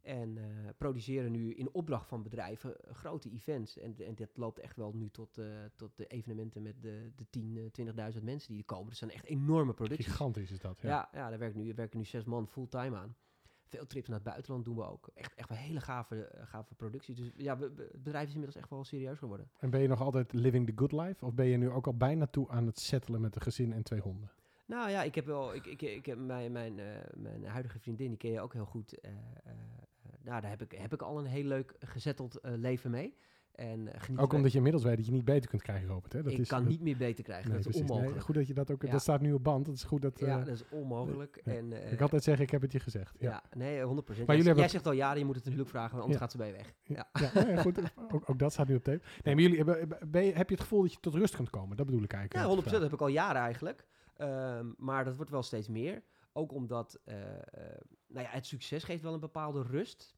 [0.00, 0.44] En eh,
[0.78, 3.78] produceren nu in opdracht van bedrijven eh, grote events.
[3.78, 5.46] En, en dit loopt echt wel nu tot, eh,
[5.76, 8.86] tot de evenementen met de, de 10, eh, 20.000 mensen die er komen.
[8.88, 10.06] Dat zijn echt enorme producties.
[10.06, 10.88] Gigantisch is dat, ja.
[10.88, 13.16] Ja, ja daar, werken nu, werken nu zes man fulltime aan.
[13.68, 15.08] Veel trips naar het buitenland doen we ook.
[15.14, 17.16] Echt, echt wel hele gave, eh, gave producties.
[17.16, 19.50] Dus ja, we, we- het bedrijf is inmiddels echt wel serieus geworden.
[19.58, 21.24] En ben je nog altijd living the good life?
[21.24, 23.82] Of ben je nu ook al bijna toe aan het settelen met een gezin en
[23.82, 24.30] twee honden?
[24.66, 25.54] Nou ja, ik heb wel.
[25.54, 28.64] Ik, ik, ik heb mijn, mijn, eh, mijn huidige vriendin, die ken je ook heel
[28.66, 29.00] goed.
[29.00, 29.10] eh,
[30.22, 33.14] nou, daar heb ik, heb ik al een heel leuk gezetteld leven mee.
[33.58, 36.12] En eh, geniet Ook omdat je inmiddels weet dat je niet beter kunt krijgen, Robert.
[36.12, 36.22] Hè?
[36.22, 37.50] Dat ik is, kan dat- niet meer beter krijgen.
[37.50, 37.80] nee, dat is.
[37.80, 38.22] Nee, onmogelijk.
[38.24, 38.82] goed dat je dat ook...
[38.82, 38.90] Ja.
[38.90, 39.66] Dat staat nu op band.
[39.66, 40.18] Dat is goed dat...
[40.18, 41.40] ja, eh, dat is onmogelijk.
[41.44, 41.52] ja.
[41.52, 43.14] En, eh, ik altijd zeggen, ik heb het je gezegd.
[43.18, 43.30] Ja.
[43.30, 43.42] ja.
[43.58, 43.86] nee, 100%.
[43.86, 46.20] Maar jij, jullie hebben- jij zegt al ja, je moet het natuurlijk vragen, want anders
[46.20, 46.74] gaat ze bij je weg.
[46.82, 47.08] Ja,
[47.62, 47.78] goed.
[48.12, 49.00] Ook, ook dat staat nu op tape.
[49.24, 51.50] Nee, maar jullie hebben, ben je, heb je het gevoel dat je tot rust kunt
[51.50, 51.76] komen?
[51.76, 52.44] Dat bedoel ik eigenlijk.
[52.46, 52.90] Ja, met 100% de dat vraag.
[52.90, 53.86] heb ik al jaren eigenlijk.
[54.16, 56.02] Ehm, maar dat wordt wel steeds meer.
[56.32, 57.40] Ook omdat eh, eh,
[58.08, 60.16] nou ja, het succes geeft wel een bepaalde rust.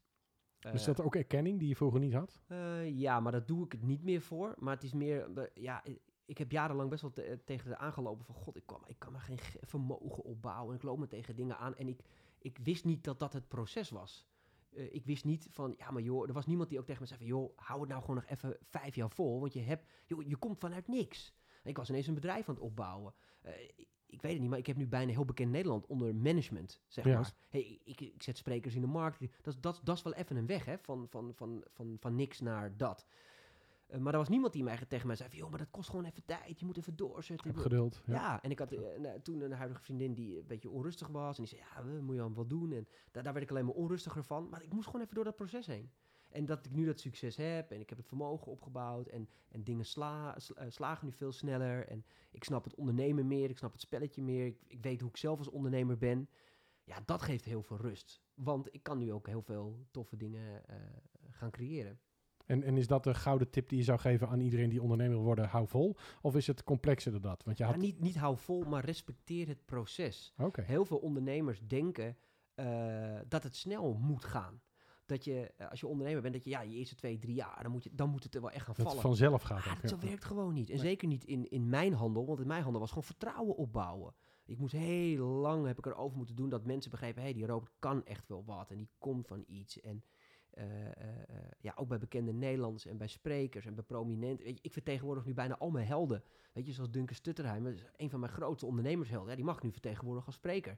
[0.61, 2.41] Dus Eh, dat ook erkenning die je vroeger niet had?
[2.47, 4.55] eh, ja, maar dat doe ik het niet meer voor.
[4.57, 5.83] Maar het is meer, eh, ja,
[6.25, 8.35] ik heb jarenlang best wel te- tegen de aangelopen van...
[8.35, 10.69] God, ik kan, ik kan maar geen ge- vermogen opbouwen.
[10.71, 11.75] En ik loop me tegen dingen aan.
[11.75, 12.01] En ik,
[12.39, 14.25] ik wist niet dat dat het proces was.
[14.71, 17.07] Eh, ik wist niet van, ja, maar joh, er was niemand die ook tegen me
[17.07, 17.27] zei van...
[17.27, 19.39] joh, hou het nou gewoon nog even vijf jaar vol.
[19.39, 21.33] Want je, hebt, joh, je komt vanuit niks.
[21.63, 23.13] En ik was ineens een bedrijf aan het opbouwen.
[23.41, 23.51] Eh,
[24.11, 27.05] ik, weet het niet, maar ik heb nu bijna heel bekend Nederland onder management, zeg
[27.05, 27.13] Ja.
[27.13, 27.33] maar.
[27.49, 29.19] Hey, ik, ik zet sprekers in de markt.
[29.19, 32.15] Dat, is- dat, dat is wel even een weg, hè, van, van, van, van, van
[32.15, 33.05] niks naar dat.
[33.87, 35.37] Eh, maar er was niemand die mij, tegen mij zei van...
[35.37, 36.59] joh, maar dat kost gewoon even tijd.
[36.59, 37.47] Je moet even doorzetten.
[37.47, 38.01] Heb geduld.
[38.05, 38.13] ja.
[38.13, 38.41] Ja.
[38.43, 41.37] en ik had eh, nou, toen een huidige vriendin die een beetje onrustig was.
[41.37, 42.71] En die zei, ja, we moet je wel doen.
[42.71, 44.49] En daar, daar werd ik alleen maar onrustiger van.
[44.49, 45.91] Maar ik moest gewoon even door dat proces heen.
[46.31, 49.63] En dat ik nu dat succes heb en ik heb het vermogen opgebouwd en, en
[49.63, 51.87] dingen sla, sl- eh, slagen nu veel sneller.
[51.87, 54.45] En ik snap het ondernemen meer, ik snap het spelletje meer.
[54.45, 56.29] Ik, ik weet hoe ik zelf als ondernemer ben.
[56.83, 58.21] Ja, dat geeft heel veel rust.
[58.33, 60.75] Want ik kan nu ook heel veel toffe dingen eh,
[61.29, 61.99] gaan creëren.
[62.45, 65.15] En, en is dat de gouden tip die je zou geven aan iedereen die ondernemer
[65.15, 65.47] wil worden?
[65.47, 65.95] Hou vol.
[66.21, 67.43] Of is het complexer dan dat?
[67.43, 67.79] Want je Ja, had...
[67.79, 70.33] niet, niet hou vol, maar respecteer het proces.
[70.51, 72.17] Heel veel ondernemers denken
[72.55, 74.61] eh, dat het snel moet gaan.
[75.11, 77.59] Dat je, eh, als je ondernemer bent, dat je ja, je eerste twee, drie jaar,
[77.61, 79.01] dan moet, je, dan moet het er wel echt gaan Dat vallen.
[79.01, 79.65] vanzelf gaat.
[79.65, 80.07] Ah, ook, dat ja.
[80.07, 80.69] werkt gewoon niet.
[80.69, 80.85] En Nee.
[80.85, 84.13] zeker niet in, in mijn handel, want in mijn handel was gewoon vertrouwen opbouwen.
[84.45, 87.45] Ik moest heel lang, heb ik erover moeten doen, dat mensen begrepen, hé, hey, die
[87.45, 89.79] robot kan echt wel wat en die komt van iets.
[89.79, 90.03] En
[90.51, 91.15] eh, eh,
[91.59, 94.45] ja, ook bij bekende Nederlanders en bij sprekers en bij prominenten.
[94.45, 96.23] Weet je, ik vertegenwoordig nu bijna al mijn helden.
[96.53, 99.29] Weet je, zoals Duncan Stutterheim, dat is een van mijn grootste ondernemershelden.
[99.29, 100.77] Ja, die mag ik nu vertegenwoordigen als spreker.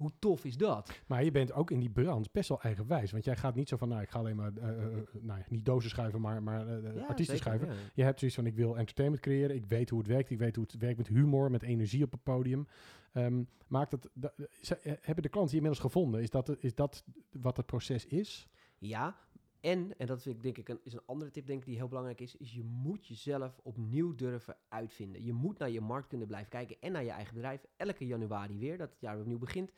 [0.00, 1.00] Hoe tof is dat?
[1.06, 3.10] Maar je bent ook in die branche best wel eigenwijs.
[3.12, 5.90] Want jij gaat niet zo van, nou, ik ga alleen maar, nou ja, niet dozen
[5.90, 6.74] schuiven, maar, maar Ja,
[7.06, 7.68] artiesten zeker, schuiven.
[7.68, 7.74] ja.
[7.94, 9.56] Je hebt zoiets van, ik wil entertainment creëren.
[9.56, 10.30] Ik weet hoe het werkt.
[10.30, 12.66] Ik weet hoe het werkt met humor, met energie op het podium.
[13.12, 16.20] Ehm, maakt het, da- ze- hebben de klanten je inmiddels gevonden?
[16.22, 18.48] Is dat, is dat wat het proces is?
[18.78, 19.16] Ja,
[19.60, 21.76] en, en dat vind ik denk ik een, is een andere tip denk ik die
[21.76, 25.24] heel belangrijk is, is je moet jezelf opnieuw durven uitvinden.
[25.24, 27.66] Je moet naar je markt kunnen blijven kijken en naar je eigen bedrijf.
[27.76, 29.72] Elke januari weer, dat het jaar opnieuw begint.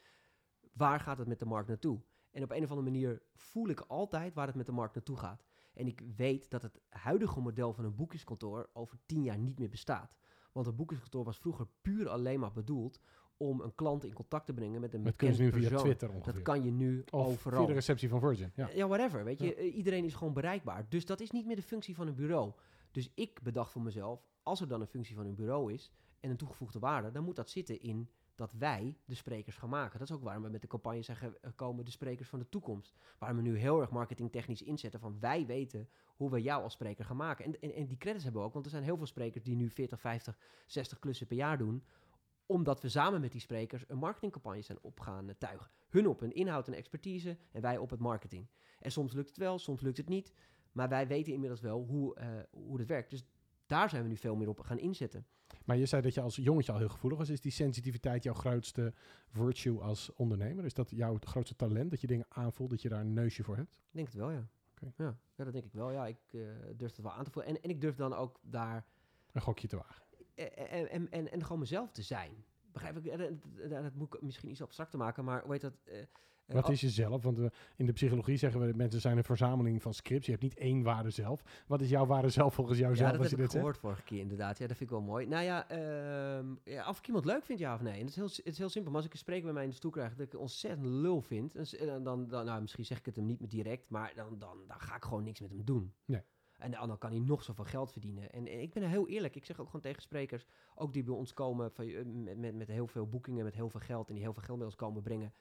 [0.72, 2.01] Waar gaat het met de markt naartoe?
[2.30, 5.16] En op een of andere manier voel ik altijd waar het met de markt naartoe
[5.16, 5.45] gaat.
[5.74, 9.68] En ik weet dat het huidige model van een boekingskantoor over tien jaar niet meer
[9.68, 10.16] bestaat.
[10.53, 13.01] Want een boekingskantoor was vroeger puur alleen maar bedoeld
[13.49, 15.86] om een klant in contact te brengen met een Dat kunnen bekend nu via persoon.
[15.88, 16.32] Twitter ongeveer.
[16.32, 17.59] Dat kan je nu of overal.
[17.59, 18.53] via de receptie van Virgin.
[18.55, 18.70] Ja.
[18.74, 19.24] Ja, whatever.
[19.24, 19.53] Weet je, Ja.
[19.55, 20.86] Eh, iedereen is gewoon bereikbaar.
[20.88, 22.53] Dus dat is niet meer de functie van een bureau.
[22.90, 26.30] Dus ik bedacht voor mezelf, als er dan een functie van een bureau is en
[26.30, 29.99] een toegevoegde waarde, dan moet dat zitten in dat wij de sprekers gaan maken.
[29.99, 32.95] Dat is ook waarom we met de campagne zijn gekomen, de sprekers van de toekomst.
[33.18, 37.05] Waarom we nu heel erg marketingtechnisch inzetten van wij weten hoe we jou als spreker
[37.05, 37.45] gaan maken.
[37.45, 39.57] En, en, en die credits hebben we ook, want er zijn heel veel sprekers die
[39.57, 41.84] nu 40, 50, 60 klussen per jaar doen
[42.47, 45.70] omdat we samen met die sprekers een marketingcampagne zijn op gaan eh, tuigen.
[45.88, 48.47] Hun op hun inhoud en expertise en wij op het marketing.
[48.78, 50.32] En soms lukt het wel, soms lukt het niet.
[50.72, 53.11] Maar wij weten inmiddels wel hoe, eh hoe het werkt.
[53.11, 53.24] Dus
[53.66, 55.26] daar zijn we nu veel meer op gaan inzetten.
[55.64, 57.28] Maar je zei dat je als jongetje al heel gevoelig was.
[57.28, 58.93] Is die sensitiviteit jouw grootste
[59.26, 60.64] virtue als ondernemer?
[60.64, 61.90] Is dat jouw grootste talent?
[61.90, 63.74] Dat je dingen aanvoelt, dat je daar een neusje voor hebt?
[63.74, 64.30] Ik denk het wel.
[64.30, 64.49] Ja,
[64.97, 65.90] ja, dat denk ik wel.
[65.90, 66.40] Ja, ik eh,
[66.76, 67.55] durf het wel aan te voelen.
[67.55, 68.86] En, en ik durf dan ook daar
[69.32, 70.05] Een gokje te wagen.
[70.43, 72.30] Eh, en, en, en, en gewoon mezelf te zijn.
[72.72, 73.07] Begrijp ik?
[73.07, 73.18] Eh,
[73.68, 75.72] Dat, moet ik misschien iets abstracter maken, maar hoe heet dat?
[75.84, 76.07] eh, eh,
[76.47, 77.22] Wat is jezelf?
[77.22, 80.24] Want eh, in de psychologie zeggen we, mensen zijn een verzameling van scripts.
[80.26, 81.43] Je hebt niet één ware zelf.
[81.66, 83.61] Wat is jouw ware zelf volgens jou Ja, zelf dat als heb je ik dit
[83.62, 83.64] zegt?
[83.74, 84.59] gehoord vorige keer inderdaad.
[84.59, 85.26] Ja, dat vind ik wel mooi.
[85.26, 87.93] Nou ja, ehm, ja, of ik iemand leuk vind, ja of nee.
[87.93, 88.90] En het is heel, het is heel simpel.
[88.90, 91.20] Maar als ik een spreker bij mij in de stoel krijg dat ik ontzettend lul
[91.20, 94.38] vind, dan, dan, dan- nou, misschien zeg ik het hem niet meer direct, maar dan,
[94.38, 95.93] dan, dan ga ik gewoon niks met hem doen.
[96.05, 96.22] Nee.
[96.62, 98.32] En dan, kan hij nog zoveel geld verdienen.
[98.32, 99.36] En, en ik ben heel eerlijk.
[99.36, 102.54] Ik zeg ook gewoon tegen sprekers, ook die bij ons komen van, eh, met, met,
[102.54, 104.76] met heel veel boekingen, met heel veel geld en die heel veel geld bij ons
[104.76, 105.32] komen brengen.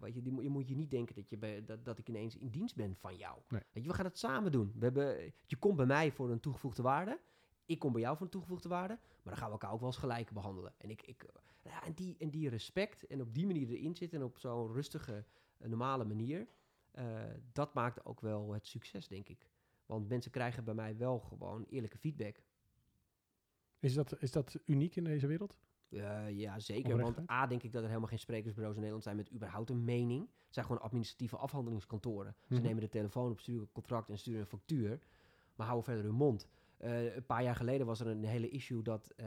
[0.00, 2.08] Weet je, die, moet- je moet je niet denken dat, je bij, dat, dat ik
[2.08, 3.38] ineens in dienst ben van jou.
[3.48, 3.62] Nee.
[3.72, 4.72] Weet je, we gaan het samen doen.
[4.74, 7.20] We hebben, je komt bij mij voor een toegevoegde waarde.
[7.66, 8.94] Ik kom bij jou voor een toegevoegde waarde.
[8.94, 10.74] Maar dan gaan we elkaar ook wel eens gelijk behandelen.
[10.78, 13.94] En, ik, ik, eh, ja, en, die, en die respect en op die manier erin
[13.96, 15.24] zitten en op zo'n rustige,
[15.58, 16.46] normale manier.
[17.52, 19.46] dat maakt ook wel het succes, denk ik.
[19.88, 22.42] Want mensen krijgen bij mij wel gewoon eerlijke feedback.
[23.78, 25.56] Is dat, is dat uniek in deze wereld?
[25.88, 26.96] Eh, ja, zeker.
[26.96, 27.30] Want?
[27.30, 30.20] A, denk ik dat er helemaal geen sprekersbureaus in Nederland zijn met überhaupt een mening.
[30.20, 32.34] Het zijn gewoon administratieve afhandelingskantoren.
[32.48, 32.62] Ze Mhm.
[32.62, 34.98] nemen de telefoon op, sturen een contract en sturen een factuur.
[35.54, 36.48] Maar houden verder hun mond.
[36.76, 39.26] Eh, een paar jaar geleden was er een hele issue dat eh,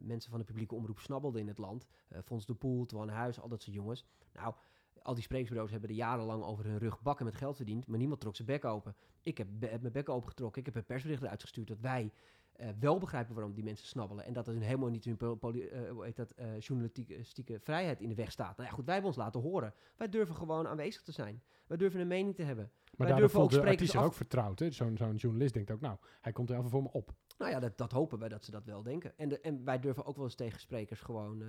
[0.00, 1.86] mensen van de publieke omroep snabbelden in het land.
[2.24, 4.04] Fons de Poel, Twan Huis, al dat soort jongens.
[4.32, 4.54] Nou,
[5.02, 7.86] al die sprekersbureaus hebben er jarenlang over hun rug bakken met geld verdiend.
[7.86, 8.96] Maar niemand trok zijn bek open.
[9.20, 10.60] Ik heb, mijn bek opengetrokken.
[10.60, 12.12] Ik heb een persbericht eruit gestuurd dat wij
[12.52, 14.24] eh, wel begrijpen waarom die mensen snabbelen.
[14.24, 18.08] En dat er helemaal niet hun poli- eh, hoe heet dat, eh, journalistieke vrijheid in
[18.08, 18.56] de weg staat.
[18.56, 19.74] Nou ja, goed, wij hebben ons laten horen.
[19.96, 21.42] Wij durven gewoon aanwezig te zijn.
[21.66, 22.70] Wij durven een mening te hebben.
[22.96, 24.58] Maar Wij durven ook sprekers af- ook vertrouwd.
[24.58, 24.70] hè?
[24.70, 27.12] Zo'n zo'n journalist denkt ook, nou, hij komt er even voor me op.
[27.38, 29.18] Nou ja, dat, dat hopen wij dat ze dat wel denken.
[29.18, 31.42] En, de, en wij durven ook wel eens tegen sprekers gewoon...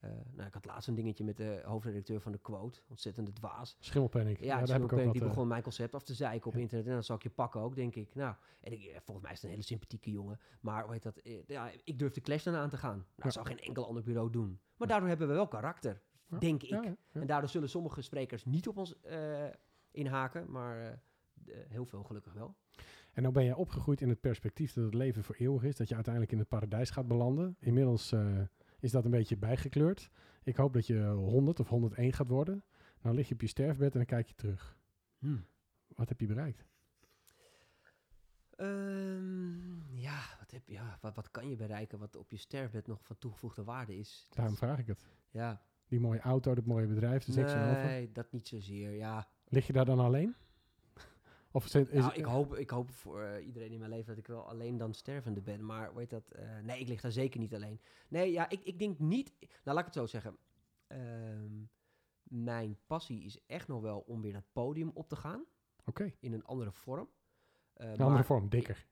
[0.00, 2.80] eh, nou, ik had laatst een dingetje met de hoofdredacteur van de Quote.
[2.88, 3.76] Ontzettende dwaas.
[3.80, 4.40] Schimmelpenning.
[4.40, 5.12] Ja, daar heb ik ook wat...
[5.12, 6.60] die eh, begon mijn concept af te zeiken op ja.
[6.60, 6.86] internet.
[6.86, 8.14] En dan zal ik je pakken ook, denk ik.
[8.14, 10.40] Nou, en ik, eh, volgens mij is het een hele sympathieke jongen.
[10.60, 11.20] Maar hoe heet dat?
[11.46, 12.96] Ja, ik durf de clash dan aan te gaan.
[12.96, 13.22] Nou, Ja.
[13.22, 14.60] dat zou geen enkel ander bureau doen.
[14.76, 16.68] Maar daardoor hebben we wel karakter, Ja, denk ik.
[16.68, 17.20] ja, ja, ja.
[17.20, 18.94] En daardoor zullen sommige sprekers niet op ons
[19.90, 20.50] inhaken.
[20.50, 21.02] Maar
[21.68, 22.56] heel veel gelukkig wel.
[23.12, 25.76] En nou ben je opgegroeid in het perspectief dat het leven voor eeuwig is.
[25.76, 27.56] Dat je uiteindelijk in het paradijs gaat belanden.
[27.60, 28.14] Inmiddels
[28.80, 30.10] is dat een beetje bijgekleurd.
[30.42, 32.64] Ik hoop dat je 100 of 101 gaat worden.
[33.00, 34.76] Dan lig je op je sterfbed en dan kijk je terug.
[35.94, 36.64] Wat heb je bereikt?
[38.56, 43.04] Ehm, ja, wat, heb, ja wat, wat kan je bereiken wat op je sterfbed nog
[43.04, 44.24] van toegevoegde waarde is?
[44.28, 45.04] Dat Daarom vraag ik het.
[45.30, 47.84] ja, Die mooie auto, dat mooie bedrijf, aan over.
[47.84, 48.92] nee, dat niet zozeer.
[48.92, 50.34] Ja, Lig je daar dan alleen?
[51.52, 53.90] Of is het- is Nou, het- ik, hoop, ik hoop voor eh, iedereen in mijn
[53.90, 55.64] leven dat ik wel alleen dan stervende ben.
[55.66, 56.30] Maar weet dat?
[56.30, 57.80] eh, nee, ik lig daar zeker niet alleen.
[58.08, 59.32] Nee, ja, ik, ik denk niet.
[59.40, 60.36] Nou, laat ik het zo zeggen.
[60.86, 61.52] Ehm,
[62.22, 65.44] mijn passie is echt nog wel om weer dat podium op te gaan.
[65.84, 67.08] Oké, In een andere vorm.
[67.72, 68.86] Eh, een andere vorm, dikker.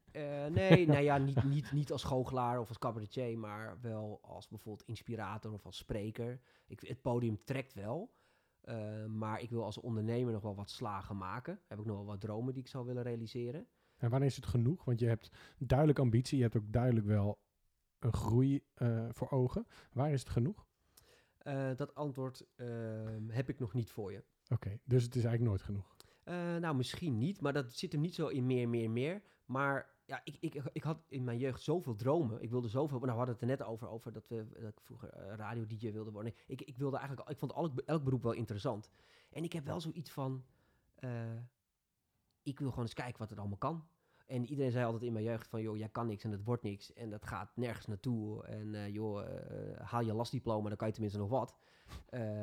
[0.51, 4.89] Nee, nou ja, niet, niet, niet als goochelaar of als cabaretier, maar wel als bijvoorbeeld
[4.89, 6.41] inspirator of als spreker.
[6.67, 8.11] Ik, het podium trekt wel,
[8.67, 11.61] eh, maar ik wil als ondernemer nog wel wat slagen maken.
[11.67, 13.67] Heb ik nog wel wat dromen die ik zou willen realiseren.
[13.97, 14.85] En wanneer is het genoeg?
[14.85, 17.39] Want je hebt duidelijk ambitie, je hebt ook duidelijk wel
[17.99, 19.67] een groei eh, voor ogen.
[19.93, 20.67] Waar is het genoeg?
[21.39, 24.25] Eh, dat antwoord ehm, heb ik nog niet voor je.
[24.49, 25.95] Oké, dus het is eigenlijk nooit genoeg.
[26.61, 29.23] Nou, misschien niet, maar dat zit hem niet zo in meer, meer, meer.
[29.45, 32.43] Maar ja, ik, ik, ik had in mijn jeugd zoveel dromen.
[32.43, 32.99] Ik wilde zoveel.
[32.99, 35.93] Nou, we hadden het er net over, over dat, we, dat ik vroeger eh, radio-dj
[35.93, 36.35] wilde worden.
[36.47, 38.91] Ik, ik wilde eigenlijk, ik vond elk, elk beroep wel interessant.
[39.31, 40.45] En ik heb wel zoiets van,
[40.95, 41.11] eh,
[42.43, 43.87] ik wil gewoon eens kijken wat het allemaal kan.
[44.27, 46.63] En iedereen zei altijd in mijn jeugd van, joh, jij kan niks en dat wordt
[46.63, 46.93] niks.
[46.93, 48.45] En dat gaat nergens naartoe.
[48.45, 49.25] En eh, joh,
[49.79, 51.57] haal je lastdiploma, dan kan je tenminste nog wat.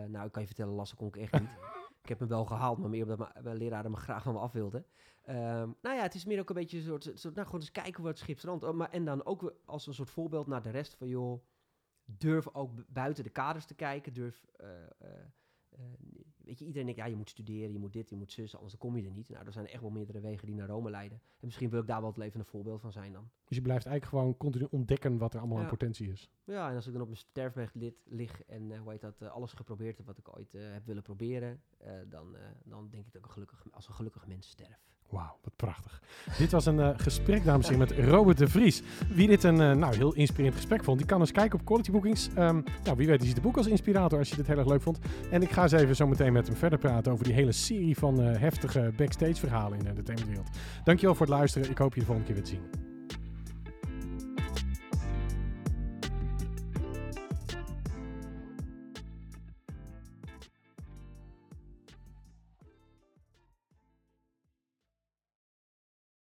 [0.08, 1.50] Nou, ik kan je vertellen, lassen kon ik echt niet.
[2.04, 4.52] ik heb hem wel gehaald, maar meer omdat mijn- leraren me graag van me af
[4.52, 4.86] wilden.
[5.22, 8.04] Ehm, nou ja, het is meer ook een beetje een soort, nou gewoon eens kijken
[8.04, 8.44] waar het schip.
[8.64, 11.46] Oh, maar, en dan ook als een soort voorbeeld naar de rest van, joh,
[12.06, 14.14] durf ook bu- buiten de kaders te kijken.
[14.14, 15.20] Durf, eh, eh,
[15.70, 15.80] eh,
[16.44, 18.78] weet je, iedereen denkt, ja, je moet studeren, je moet dit, je moet zus, anders
[18.78, 19.30] kom je er niet.
[19.30, 21.18] Nou, er zijn echt wel meerdere wegen die naar Rome leiden.
[21.18, 23.30] En misschien wil ik daar wel het levende voorbeeld van zijn dan.
[23.48, 25.70] Dus je blijft eigenlijk gewoon continu ontdekken wat er allemaal aan Ja.
[25.70, 26.30] potentie is.
[26.44, 29.22] Ja, en als ik dan op mijn sterfbed lid lig en eh, hoe heet dat,
[29.22, 31.62] eh, alles geprobeerd heb wat ik ooit eh, heb willen proberen,
[32.08, 34.92] dan, dan denk ik dat ik een gelukkig, als een gelukkig mens sterf.
[35.14, 36.02] Wauw, wat prachtig.
[36.38, 38.82] dit was een eh, gesprek, dames en heren, met Robert de Vries.
[39.14, 41.92] Wie dit een eh, nou, heel inspirerend gesprek vond, die kan eens kijken op Quality
[41.92, 42.30] Bookings.
[42.36, 44.68] Ehm, nou, wie weet, die ziet het boek als inspirator als je dit heel erg
[44.68, 45.00] leuk vond.
[45.32, 47.98] En ik ga eens even zo meteen met hem verder praten over die hele serie
[47.98, 50.50] van eh, heftige backstage verhalen in de entertainmentwereld.
[50.84, 51.70] Dankjewel voor het luisteren.
[51.70, 52.93] Ik hoop je de volgende keer weer te zien.